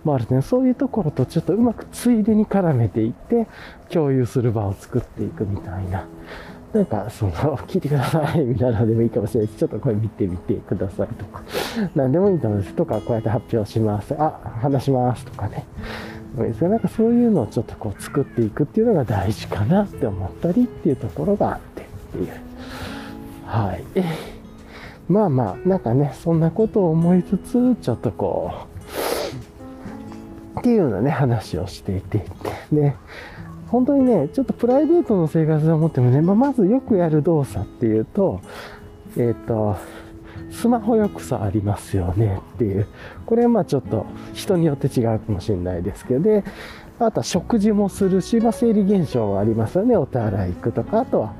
[0.05, 0.43] もあるね。
[0.43, 3.47] そういうところとちょっとうまくついでに絡めていって、
[3.89, 6.07] 共有する場を作っていくみたいな。
[6.75, 11.43] なんか、その、聞いてくださいみたいなのでもいいかもしれないし、ちょっとこれ見てみてくださいとか、
[11.95, 12.75] 何でもいいと思うんです。
[12.75, 14.13] とか、こうやって発表します。
[14.19, 15.67] あ、話しますとかね。
[16.37, 22.29] なんかそういうのをちょっとこう作っていくっていうのが大事かなって思ったりっていうところがあってっていう。
[23.47, 23.85] はい。
[25.09, 28.67] まあまあ、なんかね、そんなことを思いつつ、ちょっとこ
[30.57, 32.25] う、っていうようなね、話をしていて、
[32.73, 32.97] ね、
[33.75, 38.41] 本当にね、ちょっとプライベートの生活で思ってもね、まあ、まずよくやる動作っていうと、
[39.17, 39.77] えっ、ー、と、
[40.53, 42.87] スマホよくさありますよねっていう。
[43.27, 46.45] これはまあちょっと人によって違うかもしれないですけど、で、
[47.01, 49.97] あとは食事もするし、まあ生理現象はありますよね。
[49.97, 51.35] お手洗い行くとか、あとは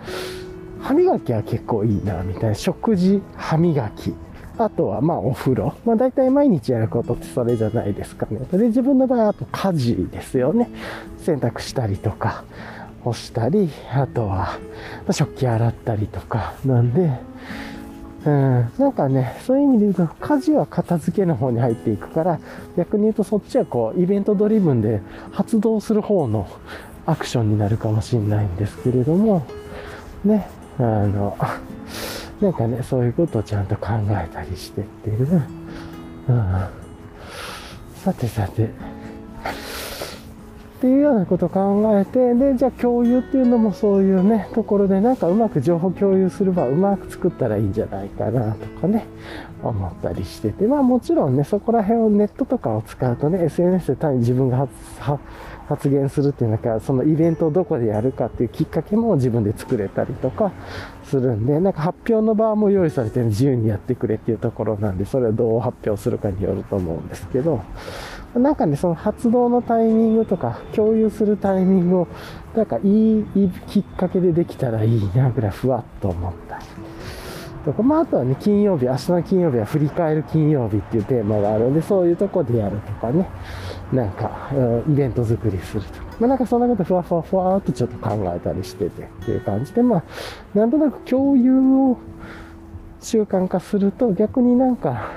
[0.81, 2.55] 歯磨きは結構いいな、みたいな。
[2.57, 4.13] 食事、歯磨き。
[4.57, 5.75] あとは、まあ、お風呂。
[5.85, 8.39] まあ、大体毎日やることってそれじゃないですかね。
[8.53, 10.71] で、自分の場合は、あと家事ですよね。
[11.19, 12.45] 洗濯したりとか、
[13.03, 14.59] 干したり、あとは、
[15.11, 17.11] 食器洗ったりとか、なんで、
[18.27, 22.39] うん、なんかね、そういう意味で言うと、家事は片付けの方に入っていくから、
[22.77, 25.03] 逆に言うとそっちはこう、イベントドリブンで
[25.33, 26.49] 発動する方の
[27.07, 29.45] アクションになるかもしれないんですけれども、
[30.25, 30.49] ね、
[30.79, 31.37] あの、
[32.41, 35.43] なんかね、そういうことをちゃんと考えたりしてっていう。
[36.29, 36.69] うん、
[37.97, 38.65] さてさて。
[38.65, 38.69] っ
[40.87, 49.07] ていうようなことを考えて、で、じゃあ共有っていうのもそういうね、ところでなんかうまく情報共有する場をうまく作ったらいいんじゃないかなとかね、
[49.63, 54.69] 思ったりしてて、まあもちろんね、そこら辺をネットとかを使うとね、SNS で単に自分が
[55.01, 55.23] 発
[55.69, 60.53] 発言するっていうのか、そのイベントをどこでやるかっていうきっかけも自分で作れたりとか
[61.05, 67.61] するんで、なんか発表の場も用意されて自由にやってくれっていうところなんで、それをどう発表するかによると思うんですけど、
[68.35, 72.09] なんかね、その発動のタイミングとか、共有するタイミングを、
[72.57, 73.25] なんかいい
[73.69, 76.65] きっかけでできたらいいな、ぐらいふわっと思ったり。
[77.65, 83.29] とか、まあ、あとはね、金曜日、明日の金曜日は振り返る金曜日っていうテーマがあるので、そういうとこでやるとかね、
[83.95, 84.51] なんか、
[84.89, 86.05] イベント作りするとか。
[86.21, 90.03] まあ、なんかそんなことふわふわふわっとちょっと考えたりしててっていう感じで、まあ、
[90.59, 91.99] なんとなく共有を
[93.01, 95.11] 習慣化すると逆になんか、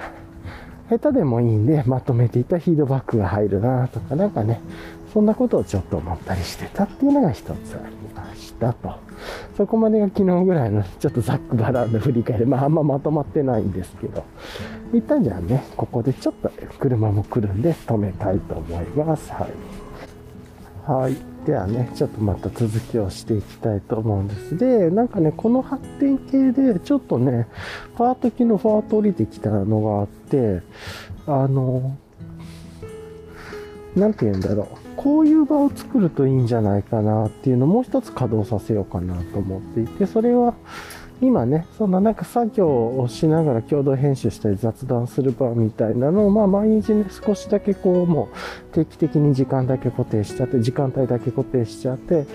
[0.89, 4.61] 下手でもいいんで、まとめていたフィードバックが入るなとか、なんかね、
[5.13, 7.53] そんなことをちょっと思ったりしてたっていうのが一つあ
[7.89, 9.06] りましたと。
[9.55, 14.23] そこまでが昨日ぐらいの ちょっとざっくばらんの振り返り、まああんままとまってないんですけど、
[14.93, 19.31] 一旦じゃあね、ここでちょっと車も来るんで止めたいと思います。
[19.31, 19.51] はい。
[20.87, 21.15] はい。
[21.45, 24.57] ではね、ちょっとまた続きをしていきたいと思うんです。
[24.57, 27.47] で、なんかね、この発展系でちょっとね、
[27.95, 30.61] パート機のファート降りてきたのがあって、
[31.25, 31.95] あの、
[33.95, 34.86] なんて言うんだろう。
[34.97, 40.55] こういう場を作るといいんじゃないかなっていうのをもう一つ稼働させようかなと思っていて、それは
[41.21, 42.67] 今ね、そんななんか作業
[42.99, 48.29] をしながら共同編集したり雑談する場みたいなのを、まあ毎日ね、少しだけこうも
[48.71, 52.27] う定期的に時間だけ固定しちゃって、時間帯だけ固定しちゃって、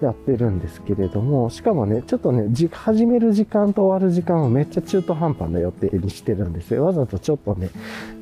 [0.00, 6.84] やってるんですけれども、しかもね、ちょっとね、始める時間と終わる時間をめっちゃ中途半端な予定にしてるんですよ。
[6.84, 7.70] わざとちょっとね、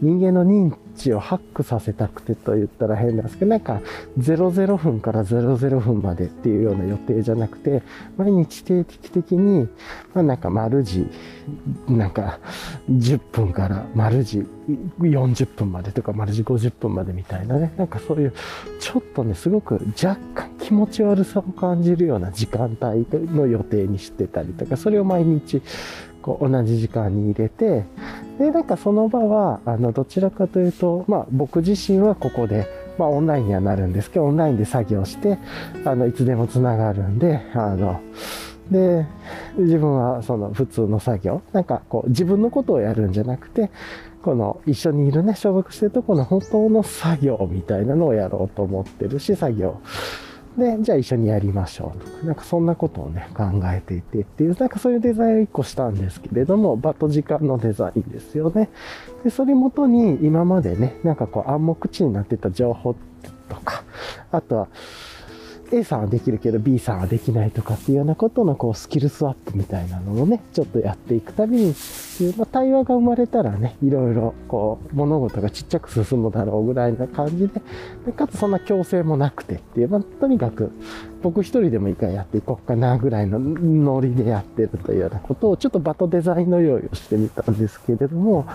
[0.00, 3.80] 人間の認知をハックさせたくてと言ったら変なんですけど、なんか
[4.18, 7.82] 00分から00分までっていうような予定じゃなくて、
[8.16, 9.68] 毎日定期的に、
[10.14, 11.06] まあなんか丸時、
[11.88, 12.38] なんか
[12.90, 14.46] 10分から丸時
[15.00, 18.32] 40分までとか丸時50分までみたいなね、なんかそういう
[18.78, 25.60] ちょっとね、すごく若干気持ち悪さを感じるような時間帯の予定にしてたりとか、それを毎日
[26.22, 27.84] こう同じ時間に入れて、
[28.38, 35.38] で、なんかその場は、あの、どちらかというと、まあ僕自身はここで、まあオンラインにはなるんですけど、オンラインで作業して、
[35.84, 38.00] あの、いつでも繋がるんで、あの、
[38.70, 39.06] で、
[39.58, 43.70] 自分はその普通の作業、なんかこう自分のことをやるんじゃなくて、
[44.22, 49.80] この一緒にいるね、所属してるとこの本当の作業みたいなのをやろうと思ってるし、作業
[50.56, 58.68] で、じゃあ一緒にやりましょうとか、なんかそんなことをね、考えていてっていう、なんかそういうデザインを一個したんですけれども、場と時間のデザインですよね。
[59.24, 62.94] で、それ元に今までね、なんかこう暗黙地になってた情報
[63.48, 63.84] とか、
[64.30, 64.68] あとは、
[65.72, 71.74] A さんはできるけど B さんはできないとかっていうようなことのこうスキルスワップみたいなのをね、ちょっとやっていくたびに、
[72.36, 77.62] ま、対話が生まれたらね、いろいろこう物事がちっちゃく進むだろうぐらいな感じで、
[78.04, 80.72] でかつそんな強制もなくてっていう、まあ、とにかく
[81.22, 88.46] 僕一人でもいいからやっていこうかなぐらいのノリでやってるというようなことをちょっとバトデザインの用意をしてみたんですけれども、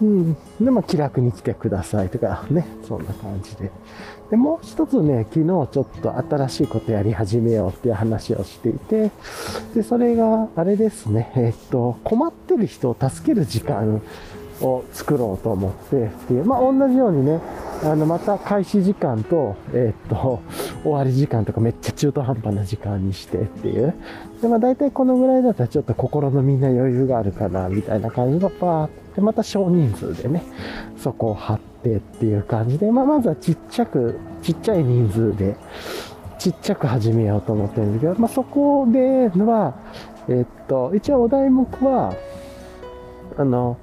[0.00, 0.36] うん。
[0.60, 3.70] で、まあ、気楽に来てくださいとかね、そんな感じで。
[4.30, 9.10] で、もう一つね、昨日ちょっと新しいことやり始めようっていう話をしていて、
[9.74, 14.02] で、それが、あれですね、えっと、困ってる人を助ける時間。
[14.60, 17.40] を作ろうと思ってっていう、まあ、同じようにね、
[17.82, 20.40] あの、また開始時間と、えっと、
[20.82, 23.94] 終わり時間とかめっちゃ中途半端な時間にしてっていう。
[24.40, 30.42] で、まあ、大体このぐらいだったらちょっと心のみんな余裕があるかな、みたいな感じのパーって、また少人数でね、
[30.96, 35.56] そこを張って、っていう感じで、まあ、まずはちっちゃく、ちっちゃい人数で、
[36.38, 39.74] ちっちゃく始めようと思ってるんですけど、まあ、そこでは、
[40.28, 42.14] えっと、一応お題目は、
[43.36, 43.76] あの、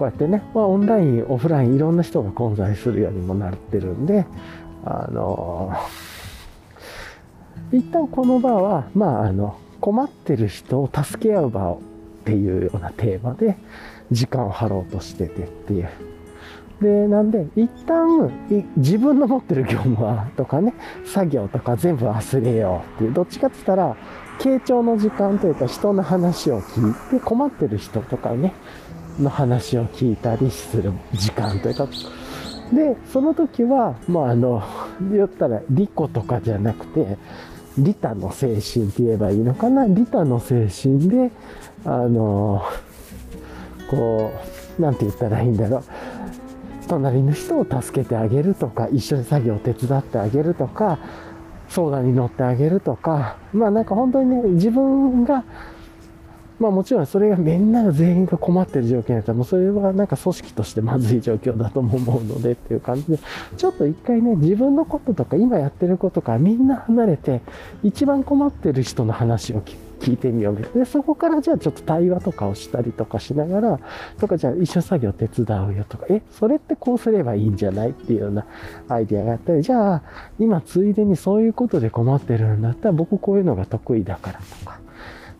[0.00, 4.24] こうやってね、まあ、オンライン、オフライン、いろんな人が混在するようにもなってるんで、
[4.82, 5.74] あの、
[7.70, 11.78] 一旦この場は、まあ、あの、困ってる人を助け合う場っ
[12.24, 13.58] ていうようなテーマで、
[14.10, 15.90] 時間を張ろうとしててっていう。
[16.80, 18.30] で、なんで、一旦、
[18.78, 20.72] 自分の持ってる業務は、とかね、
[21.04, 23.96] 作業とか全部忘れようっていう、どっちかって言ったら、
[24.38, 28.54] 傾聴の時間というか、人の話を聞いて、困ってる人とかね、
[29.20, 31.86] の話を聞いたりする時間というか、
[32.72, 34.62] で、その時は、まあ、あの、
[35.12, 37.18] 言ったら、利己とかじゃなくて、
[37.78, 39.86] 利他の精神って言えばいいのかな？
[39.86, 41.30] 利他の精神で、
[41.84, 42.62] あの、
[43.90, 44.32] こ
[44.78, 45.82] う、なんて言ったらいいんだろう。
[46.88, 50.98] 隣の人を助けてあげるとか、一緒に作業を手伝ってあげるとか、
[51.68, 55.44] 相談に乗ってあげるとか、まあなんか本当にね、自分が、
[56.60, 63.18] まあもちろんそれがみんなが全員が困ってる状況になったら、もうそれはなんか組織としてまずい状況だとも思うのでっていう感じで、
[63.56, 67.40] ちょっと一回ね、自分のこととか今やってることからみんな離れて、
[67.82, 69.90] 一番困ってる人の話を聞く。
[70.00, 70.78] 聞いてみようみたいな。
[70.78, 73.80] で、そこからじゃあちょっと対話とかをしたりとかしながら、
[74.18, 78.46] とかじゃあ一緒作業手伝うよとか、え、それってこうすればいいんじゃないっていうような
[78.88, 80.02] アイディアがあったり、じゃあ
[80.38, 84.80] 今ついでにそういうことで困ってるんだったら僕こういうのが得意だからとか、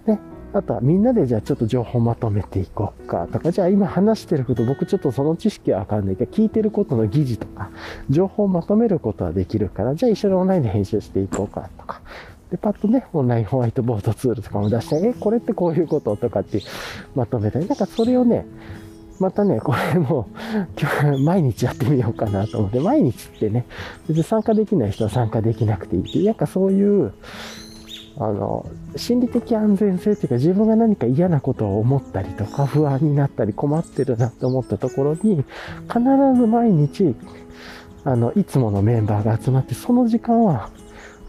[0.07, 0.21] ね。
[0.53, 7.71] あとはみんなでじゃあちょっと情報まとめていこうかとか、じゃあ今話してること僕ちょっとその知識はわかんないけど、聞いてることの疑似とか、
[8.09, 12.01] 情報をまとめることはできるから、じゃあ一緒にオンラインで編集していこうかとか、
[12.51, 16.61] で、パッとね、オンラインホワイトボードツールとかも出して、え、これってこういうこととかって
[17.15, 18.45] まとめたり、なんかそれをね、
[19.21, 20.29] またね、これも
[20.81, 23.67] 今日毎日やってみようかなと思って、毎日ってね、
[24.09, 27.13] 別に参加できない人は参加できなくていいっていう、なんかそういう、
[28.19, 35.45] あの、心理的安全性っていうか自分が何か嫌なことを思ったりとか不安になったり困ってるなって思ったところに、
[35.89, 36.01] 必
[36.37, 37.15] ず毎日、
[38.05, 40.71] あの、いつものメンバーが集まって、その時間は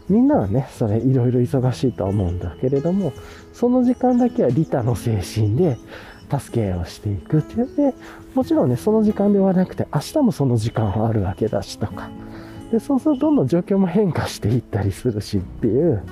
[0.08, 3.12] みんなはね、それいろいろ忙しいと思うんだけれども、
[3.52, 5.78] その時間だけは利他の精神で
[6.30, 7.94] 助けをしていくっていうので、
[8.34, 12.10] もちろんね、その時間ではなくて、明日もその時間はあるわけだしとか。
[12.72, 16.02] で、そうするとどんどん状況も変化していったりするしっていう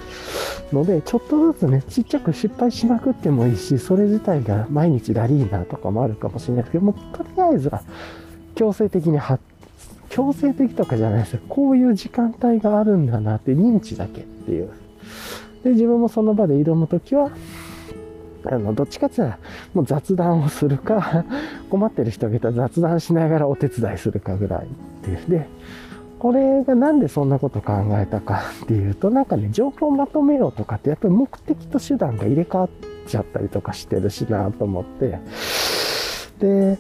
[0.73, 7.83] ので、ちょっとずつね、ちっちゃく失敗しまくってもいいし、それ自体が毎日ラリーナとかもあるかもしれないですけども、とりあえずは
[8.55, 9.43] 強制的に発
[10.11, 11.41] 強制的とかじゃないですよ。
[11.49, 14.69] こういう時間帯があるんだなって認知だけっていう。
[15.65, 17.31] で、自分もその場で挑むときは、
[18.45, 19.41] あの、どっちかって言ったら、
[19.73, 21.25] もう雑談をするか、
[21.71, 24.69] 困ってる人がいたら雑談しながらお手伝いするかぐらいっ
[25.05, 25.19] ていう。
[25.29, 25.47] で、
[26.21, 32.69] これがなんでそんなこと考えたかっていうと、なんかね、情報をまとめようとかって、やっぱり目的と手段が入れ替わっ
[33.07, 35.19] ちゃったりとかしてるしなと思って、
[36.39, 36.79] で、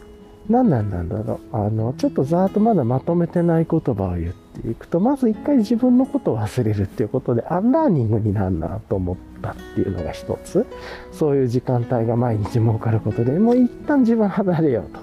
[0.51, 1.57] 何なんなんだろう。
[1.57, 10.67] あの、ちょっとざーっとまだまとめてない言葉を言っていくと、まず一回自分のことを忘れるっていうことで、アンラーニングになるなと思ったっていうのが一つ。
[11.13, 15.01] そういう時間帯が毎日設かることで、もう一旦自分離れようと。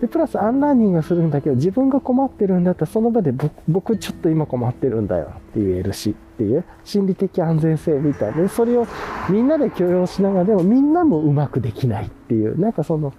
[0.00, 3.32] で、プラスアンラーニングするんだけど、自分が困ってるんだったら、その場で
[3.68, 8.86] 僕ちょっと今困ってるんだよって言えるしっていう、心理的安全性みたいで、それを
[9.30, 13.14] みんなで許容しながら、でもみんなもうまくできないっていう、なんかその、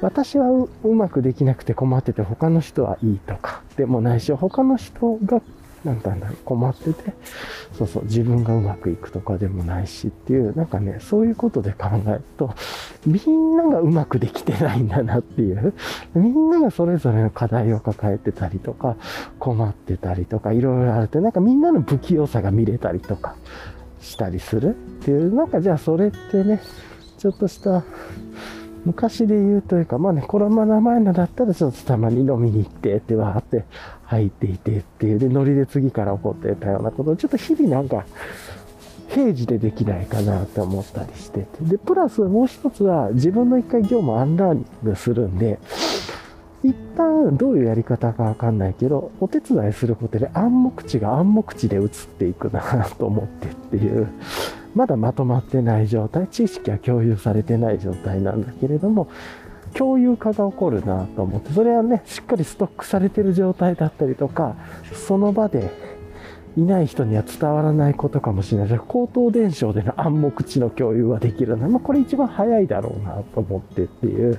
[0.00, 5.42] 私はうまくできなくて困ってて他の人はいいとかでもないし他の人が
[5.84, 7.12] なんだろう、困ってて、
[7.72, 12.54] そうそう、自分がうまくいくとかでもないしっていう、なんかね、そういうことで考えると、
[13.06, 15.74] みんながうまくできてないんだなっていう、
[16.14, 18.96] みんながそれぞれの課題を抱えてたりとか、
[19.38, 23.36] 困ってたりとか、いろいろあるって、なんかみんなの不器用さが見れたりとか
[24.00, 26.60] したりするっていう、なんかじゃあそれってね、
[27.18, 27.84] ちょっとした
[28.84, 33.64] 昔で言うというか、まあね、コロナ前のだったらちょっとたまに飲みに行ってってわーって
[34.04, 38.04] 入っていてっていう、で、ノリで次から起こってたようなことを、ちょっと日々なんか、
[39.08, 41.46] 平時でできないかなって思ったりしてて。
[41.62, 45.58] で、プラスもう一つは自分の一回業務アンラーニングするんで、
[46.62, 54.08] 一旦どういうやり方かわかんないけど、お手伝いすることで暗黙知が暗黙知で移っていくなと思ってっていう、
[54.78, 59.08] まだまとまってない状態、知識は共有されてない状態なんだけれども、
[59.74, 64.54] 共有化が起こるなと思って、それはね、しっかりストックされてる状態だったりとか、
[64.92, 65.72] その場で
[66.56, 71.68] いない人には伝わらないことかもしれないし口頭伝承での暗黙知の共有はできるな。
[71.68, 74.38] まあ、これ一番早いだろうなと思ってっていう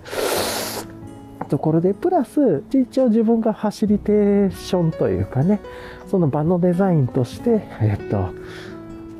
[1.49, 5.59] ところで、プラス、一応自分がファシリテーションというかね、
[6.07, 8.29] その場のデザインとして、えっと、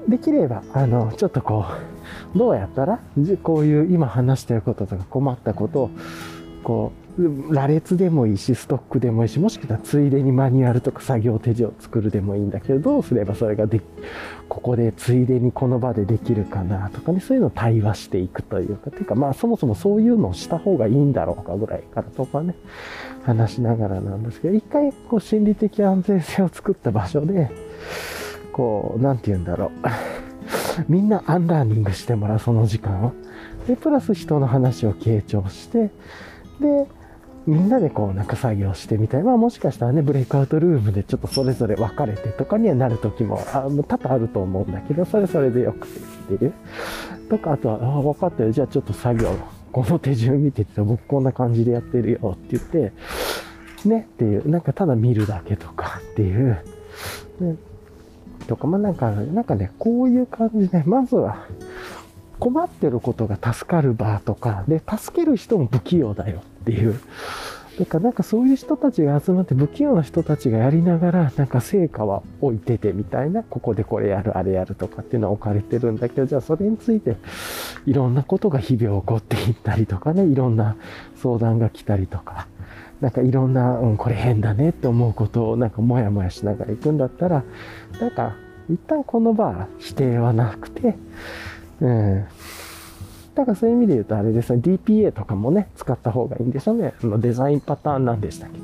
[0.10, 1.66] できれば、あの、ちょっとこ
[2.36, 3.00] う、どうやったら、
[3.44, 5.90] こういう今話してることとか困ったことを、
[6.64, 13.82] こう、羅列でもいいし、ストックでもいいし、もしくはついでにマニュアルとか作業手順を作るでもいいんだけど、どうすればそれがで
[14.48, 22.56] ここでついでにこの場でできるかなとかね、そういうのを対話していくというか、ていうかまあそもそもそういうのをした方がいいんだろうかぐらいからとかね、
[23.24, 27.52] 話しながらなんですけど、一回こう心理的安全性を作った場所で、
[28.52, 29.70] こう、なんて言うんだろう。
[30.88, 33.14] みんなアンラーニングしてもらう、その時間を。
[33.68, 35.92] で、プラス人の話を傾聴して、
[36.60, 36.88] で、
[37.46, 39.24] みんなでこうなんか作業してみたい。
[39.24, 46.00] まあもしかしたらね、ブレイクアウトルームでちょっとそれぞれ分かれてとかにはなる時も、あもう多々あると思うんだけど、それそれでよくて
[46.36, 46.54] っていう。
[47.30, 48.52] とか、あとは、あ分かったよ。
[48.52, 49.36] じゃあちょっと作業、
[49.72, 52.94] この手順見てて、僕こんな感じでやってるよって言って、
[53.88, 56.58] ねっていう、なんかただ見るだけとかっていう、
[58.50, 61.46] とか、まあなんか、なんかね、こういう感じで、まずは、
[62.40, 67.00] 困ってることが助かる場とか、で、助ける人も不器用だよっていう。
[67.78, 77.16] だからなんかそういう人たちが集まって不器用な人たちがやりながらなんか成果は置いててみたいなここでこれやるあれやるとかっていうのは置かれてるんだけどじゃあそれについて
[77.86, 80.76] いろんなことが日々起こっていったりとかねいろんな
[81.16, 82.48] 相談が来たりとか
[83.02, 87.44] なんかいろんな、うん、これ変だねって思うことをなんかモヤモヤしながら行くんだったら、
[88.02, 88.36] なんか
[88.70, 90.96] 一旦この場否定はなくて、
[91.82, 92.26] うん。
[93.36, 96.94] だかそういう意味で言うとあれですね、DPA とかもね、使った方がいいんでしょうね。
[97.02, 98.60] あのデザインパターンなんでしたっけ？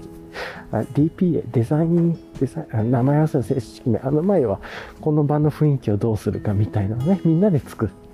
[0.72, 4.00] あ DPA、デザイン、デザイン、名前合わせの正式名。
[4.00, 4.60] あの前は、
[5.00, 8.05] この場の雰囲気をどうするかみたいなのね、みんなで作って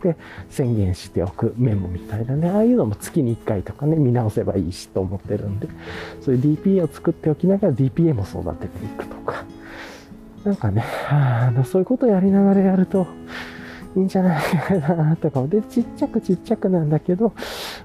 [0.49, 5.67] 宣言しておくメモみたいなね、ああいうのも月に1回とかね、見直せばいいしと思ってるんで、
[6.21, 9.43] そういう DPA を作っておきながら DPA も育てていくとか、
[10.43, 13.07] なんかね、あそういうことをやりながらやると、
[13.95, 15.45] いいんじゃないかなとか。
[15.47, 17.33] で、ちっちゃくちっちゃくなんだけど、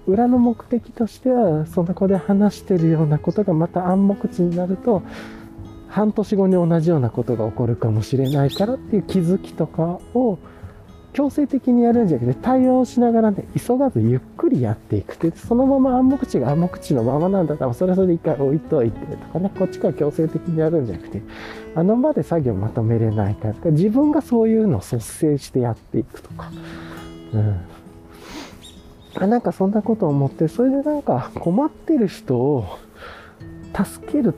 [0.07, 5.03] 裏の目的としては、その子で話してるようなことがまた暗黙知になると、
[5.89, 10.39] 半年後に同じようなことが起こるかもしれないからっていう気づきとかを
[11.17, 21.23] 強制的にやるんじゃなくて対応しながらね急がずゆっくりやっていくってそのまま暗黙知が暗黙知のままなんだったらそれそれで一回置いといてとかねこっちから強制的にやるんじゃなくて
[21.75, 26.51] あの場で作業まとめれないかとか自分がそういうのを率先してやっていくとか。
[27.33, 29.31] うん。
[29.31, 32.79] なんかそんなことを思ってそれでなんか困ってる人を
[33.75, 34.35] 助ける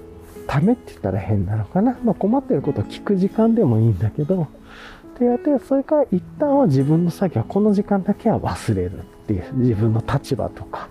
[0.47, 4.47] ためって言ったら変なのかな、まあ、困ってることを聞く時間でもいいんだけど
[5.19, 10.89] でやって、それから一旦は自分の作業、この時間だけは忘れるっていう、自分の立場とか。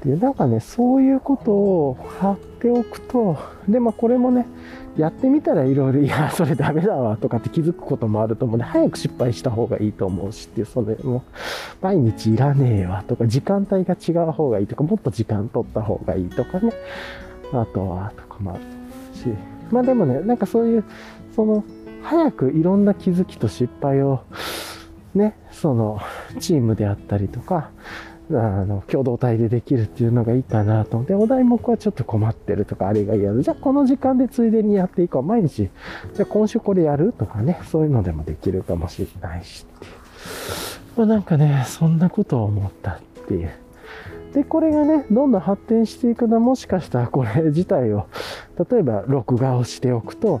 [0.00, 3.38] っていう、なんかね、そういうことを貼っておくと、
[3.68, 4.46] で、まあこれもね、
[4.96, 11.24] やってみたらいろいろ、いや、それダメだわとかって気づくこともあると思うんで、早く失敗した方がいいと思うしって、それも、
[11.80, 16.72] 毎日いらねえわとか、時間帯が違う方がいいとか、もっと時間取った方がいいとかね、
[17.52, 18.60] あとは、とかもある
[19.18, 19.26] し、
[19.72, 20.84] まあでもね、なんかそういう、
[21.34, 21.64] その、
[22.04, 24.22] 早くいろんな気づきと失敗を
[25.14, 26.00] ね、その
[26.40, 27.70] チームであったりとか、
[28.30, 33.42] あの、共同体でできるっていうのがいいかなと思って、お題目はちょっと困ってるとか、あれが嫌だ。
[33.42, 35.22] じゃあこの時間でついでにやっていこう。
[35.22, 39.86] 毎日、じゃあ今週これやるとかね、そういうのでもできるかもしれないしって。
[40.96, 43.50] まあなんかね、そんなことを思ったっていう。
[44.32, 48.06] で、これがね、どんどん発展していくのはもしかしたらこれ自体を、
[48.70, 50.40] 例えば録画をしておくと、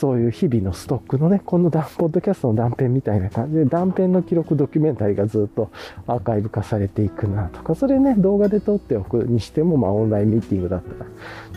[0.00, 5.70] そういう日々のストックのね、このダンポッドキャストの断片みたいな感じで、断片の記録ドキュメンタリーがずっと
[6.06, 11.04] アーカイブ化されていくなとか、それね、動画で撮っておくにしても、まあオンラインミーティングだった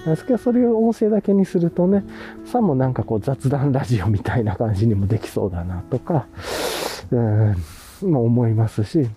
[0.03, 0.14] ら。
[0.14, 2.03] ですけど、それを音声だけにするとね、
[2.44, 6.26] さもなんかこう雑談ラジオみたいな感じにもできそうだなとか、
[7.11, 7.56] うん、
[8.02, 9.07] も思いますし、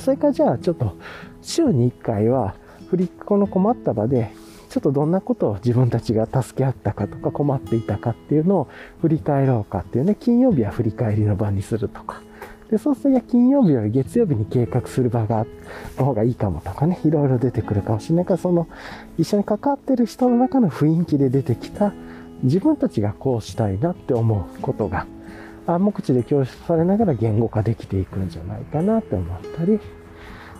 [0.00, 0.96] それからじゃあちょっと
[1.42, 2.54] 週に1回は、
[2.90, 4.32] フリックの困った場で
[4.72, 8.68] ちょっとどんなことを自分たちが助け合ったかとか困っていたかっていうのを
[9.02, 12.22] 振り返ろうかっていうね、金曜日は振り返りの場にするとか。
[12.70, 15.44] で、そうすると、金曜日より月曜日に計画する場が、
[15.98, 18.66] の方がいいかもとかね、いろいろ出てくるかもしれないから、その、
[19.18, 21.92] 一緒に関わってる人の中の雰囲気で出てきた、
[22.42, 25.06] 自分たちがこうしたいなって思うことが、
[25.66, 29.78] 暗黙知で教出されながら言語化できていくんじゃないかなって思ったり、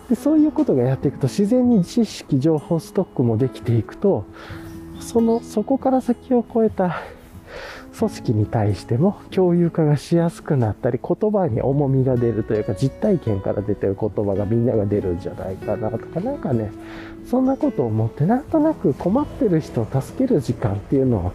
[0.09, 4.25] でそういうことがやっていくと自然に知識情報ストックもできていくと
[4.99, 7.01] そのそこから先を超えた
[7.97, 16.71] 組織に対しても共有化がしやすくなったり言葉に重みが出るというか実体験から出てる言葉がみんなが出るんじゃないかなとかなんかね
[17.29, 21.31] そんなことを思ってなんとなく困ってる人を助ける時間っていうのを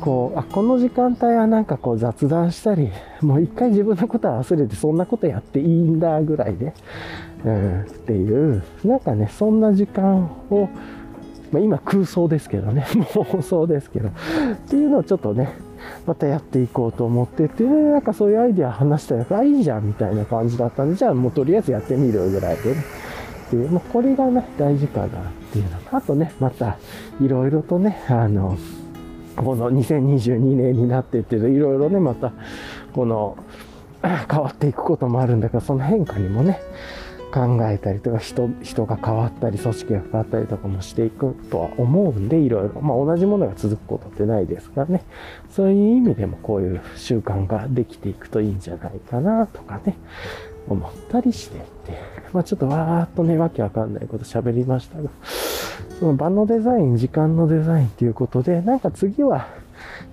[0.00, 2.90] こう、あ、この時間帯はなんかこう雑談したり、
[3.22, 6.74] もう一回自分のことは忘れてそんなことやっていいんだぐらいで、
[7.44, 10.68] うん、っていう、なんかね、そんな時間を、
[11.52, 14.12] まあ、今空想ですけどね、 妄想ですけど、っ
[14.68, 15.50] ていうのをちょっとね、
[16.06, 22.76] またやっていこうと思ってて、なんかそういうアイディア話したら、あ、いいじゃんみたいな感じだったんで、じゃあもうとりあえずやってみるぐらいでね。
[23.46, 25.10] っていう、まあ、これがね、大事かなっ
[25.52, 26.76] ていうのと、あとね、また、
[27.20, 28.56] いろいろとね、あの、
[29.42, 32.32] この2022年になっていっていろいろね、また、
[32.92, 33.36] この、
[34.02, 36.60] 変わっていくこともあるんだから、その変化にもね、
[37.32, 45.04] 考えたりとか人人が変わったり組織が変わったりとかもしていくとは思うんでいろいろ、ま、同じものが続くことってないですからね。
[45.48, 49.96] そういう意味でもこういう習慣ができていくといいんじゃないかなとかね
[50.68, 52.00] 思ったりしていて、
[52.32, 55.10] まあ、ちょっとわーっとねわけわかんないこと喋りましたが
[55.98, 59.48] その場のデザイン時間のデザインっていうことでなんか次は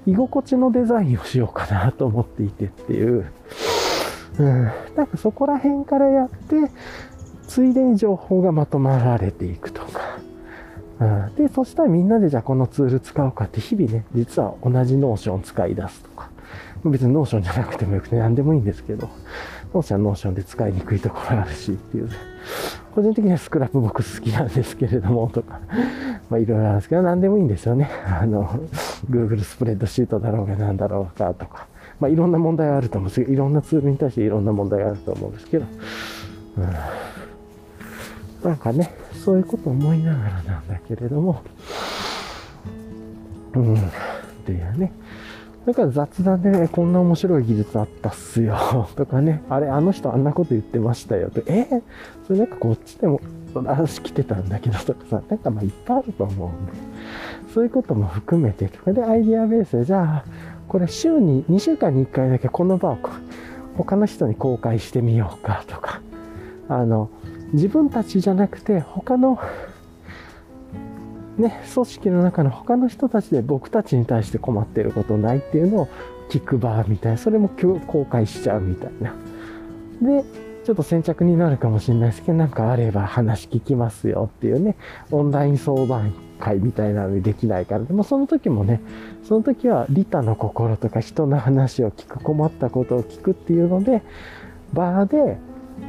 [0.06, 3.26] 居心地のデザインをしようかなと思っていてっていう
[4.40, 4.64] うん、
[4.96, 6.72] なんかそこら辺からやって、
[7.48, 10.20] ついでに情報がまとまられていくとか。
[11.00, 16.30] うん、で、そしたらみんなでじゃあこのツール使おうかって日々ね、実は同じ Notion 使い出すとか。
[16.86, 19.10] 別に Notion じゃなくてもよくて何でもいいんですけど、
[19.78, 22.10] Notion は Notion で使いにくいところあるしっていう。
[22.96, 25.60] 個人的には Scrapbox 好きなんですけれども、とか、
[26.32, 27.92] まあいろいろあるんですけど、何でもいいんですよね。
[28.08, 28.60] あの、
[29.10, 31.68] Google スプレッドシートだろうが何だろうがとか。
[32.00, 35.66] まあ、いろんな問題はあると思うんですけど、いろんなツールに対していろんな問題があると思うんですけど、
[36.58, 41.42] うん、なんかね、そういうこと思いながらなんだけれども、
[43.54, 43.80] うん、っ
[44.46, 44.92] ていうね。
[45.68, 48.56] だから雑談でね、こんな面白い技術あったっすよ。
[48.96, 51.30] とかね、あれ、あの人あんなこと言ってましたよ。
[51.30, 51.82] とえー、
[52.26, 53.20] それなんかこっちでも
[53.54, 56.72] 話来てたんだけどとかさ、なんかまあいっぱいあると思うんで、
[57.54, 58.94] そういうことも含めてとか。
[58.94, 60.24] でアイディアベースで、じゃあ、
[60.70, 62.98] これ週に2週間に1回だけこの場を
[63.76, 66.02] 他の人に公開してみようかとか。
[66.70, 67.10] あの
[67.54, 69.40] 自分たちじゃなくて他の
[71.38, 75.90] ね組織の中の他の人たちで僕たちに対して困ってることないっていうのを
[76.30, 79.14] 聞く場みたいなそれも公開しちゃうみたいな
[80.02, 80.24] で
[80.66, 84.76] ちょっと先着になるかもしれないですけどなんかあれば話聞きますよっていうね
[85.12, 87.84] オンライン相談会みたいなのにできないから。
[87.84, 88.82] でもその時もね、
[89.24, 94.02] その時は利他の心とか人の話を聞く、困ったことを聞くっていうので、
[94.74, 95.38] バーで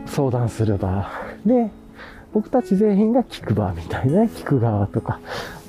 [0.06, 1.10] 相談する場
[1.44, 1.70] で、
[2.32, 5.20] 僕たち全員が聞く場みたいな、聞く側とか、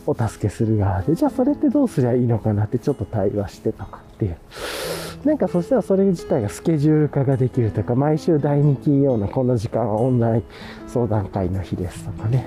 [0.05, 4.37] お助けする側で、じゃあそれってどうすりゃいいのかなってちょっと対話してとかっていう。
[5.23, 10.43] なんかそしたらそれ自体がスケジュール化ができるとか、毎週第2金曜のこの時間はオンライン
[10.87, 12.45] 相談会の日ですとかね。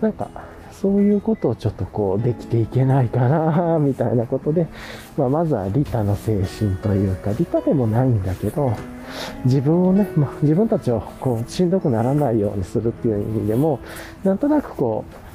[0.00, 0.30] なんか
[0.80, 4.68] そういうことをちょっとこうできていけないかな、みたいなことで、
[5.16, 8.72] まあ、まずは利他の精神というか、利他でもないんだけど、
[9.44, 13.80] 自分をね、まあ、自分たちをこうしんどくならないようにするっていう意味でも、
[14.22, 15.28] なんとなくこう、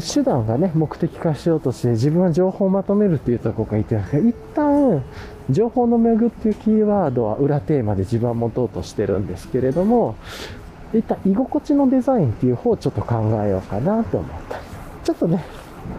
[0.00, 4.20] 手段がね、目的化しようとして、自分は情報をまとめるっていうところが言ってるんですけ。
[4.20, 5.02] ど、一旦、
[5.50, 10.14] 情報の巡っていうキーワードは裏テーマで自分は持とうとしてるんですけれども、
[10.96, 14.58] いった居心地のデザインっていう方をちょっと考えようかなと思った。
[15.04, 15.44] ちょっとね、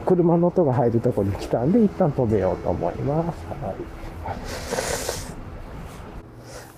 [0.06, 5.24] 車の音が入るとこに来たんで、一旦止めようと思います。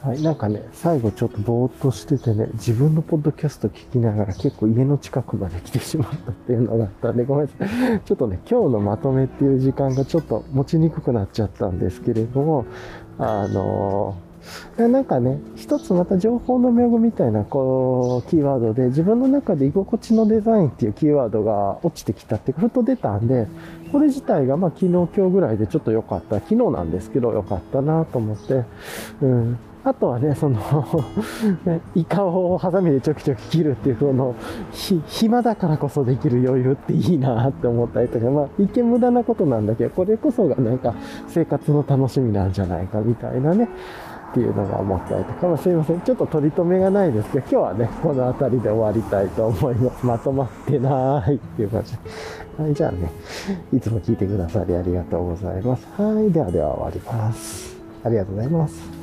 [0.06, 8.02] はい、なんかね、最後ちょっとぼーっとしててね、自分のポッドキャスト聞きながら結構家の近くまで来てしまったっていうのがあったんで、ごめんなさい。
[8.02, 12.66] ちょっとね、今日のまとめっていう時間がちょっと持ちにくくなっちゃったんですけれども、
[13.18, 14.25] あのー、
[14.78, 23.48] なんかね、一つまた情報の名語みたいな、こう、キーワードで、自分の中で居心地のデザインっていうキーワードが落ちてきたって、ふと出たんで、
[23.92, 26.36] これ自体がまあ昨日今日ぐらいでちょっと良かった。
[26.36, 28.64] 昨日なんですけど良かったなと思って、
[29.22, 29.58] うん。
[29.86, 30.60] あとはね、その、
[31.94, 34.34] イカをハサミでちょきちょき切るっていう、その、
[35.06, 40.96] 暇だからこそできる余裕っていいなって思ったりとか、まあ、一見無駄なことなんだけど、これこそがなんか
[41.28, 43.70] 生活の楽しみなんじゃないかみたいなね、
[44.36, 46.02] っていうのが思ったりとか、まあ、すいません。
[46.02, 50.06] ちょっと取り留めがないですけど、今日はね、この辺りで終わりたいと思います。
[50.06, 51.96] まとまってないっていう感じ。
[52.62, 53.10] はい、じゃあね、
[53.72, 55.88] いつも聞いてくださりありがとうございます。
[55.98, 57.78] はい、ではでは終わります。
[58.04, 58.95] ありがとうございます。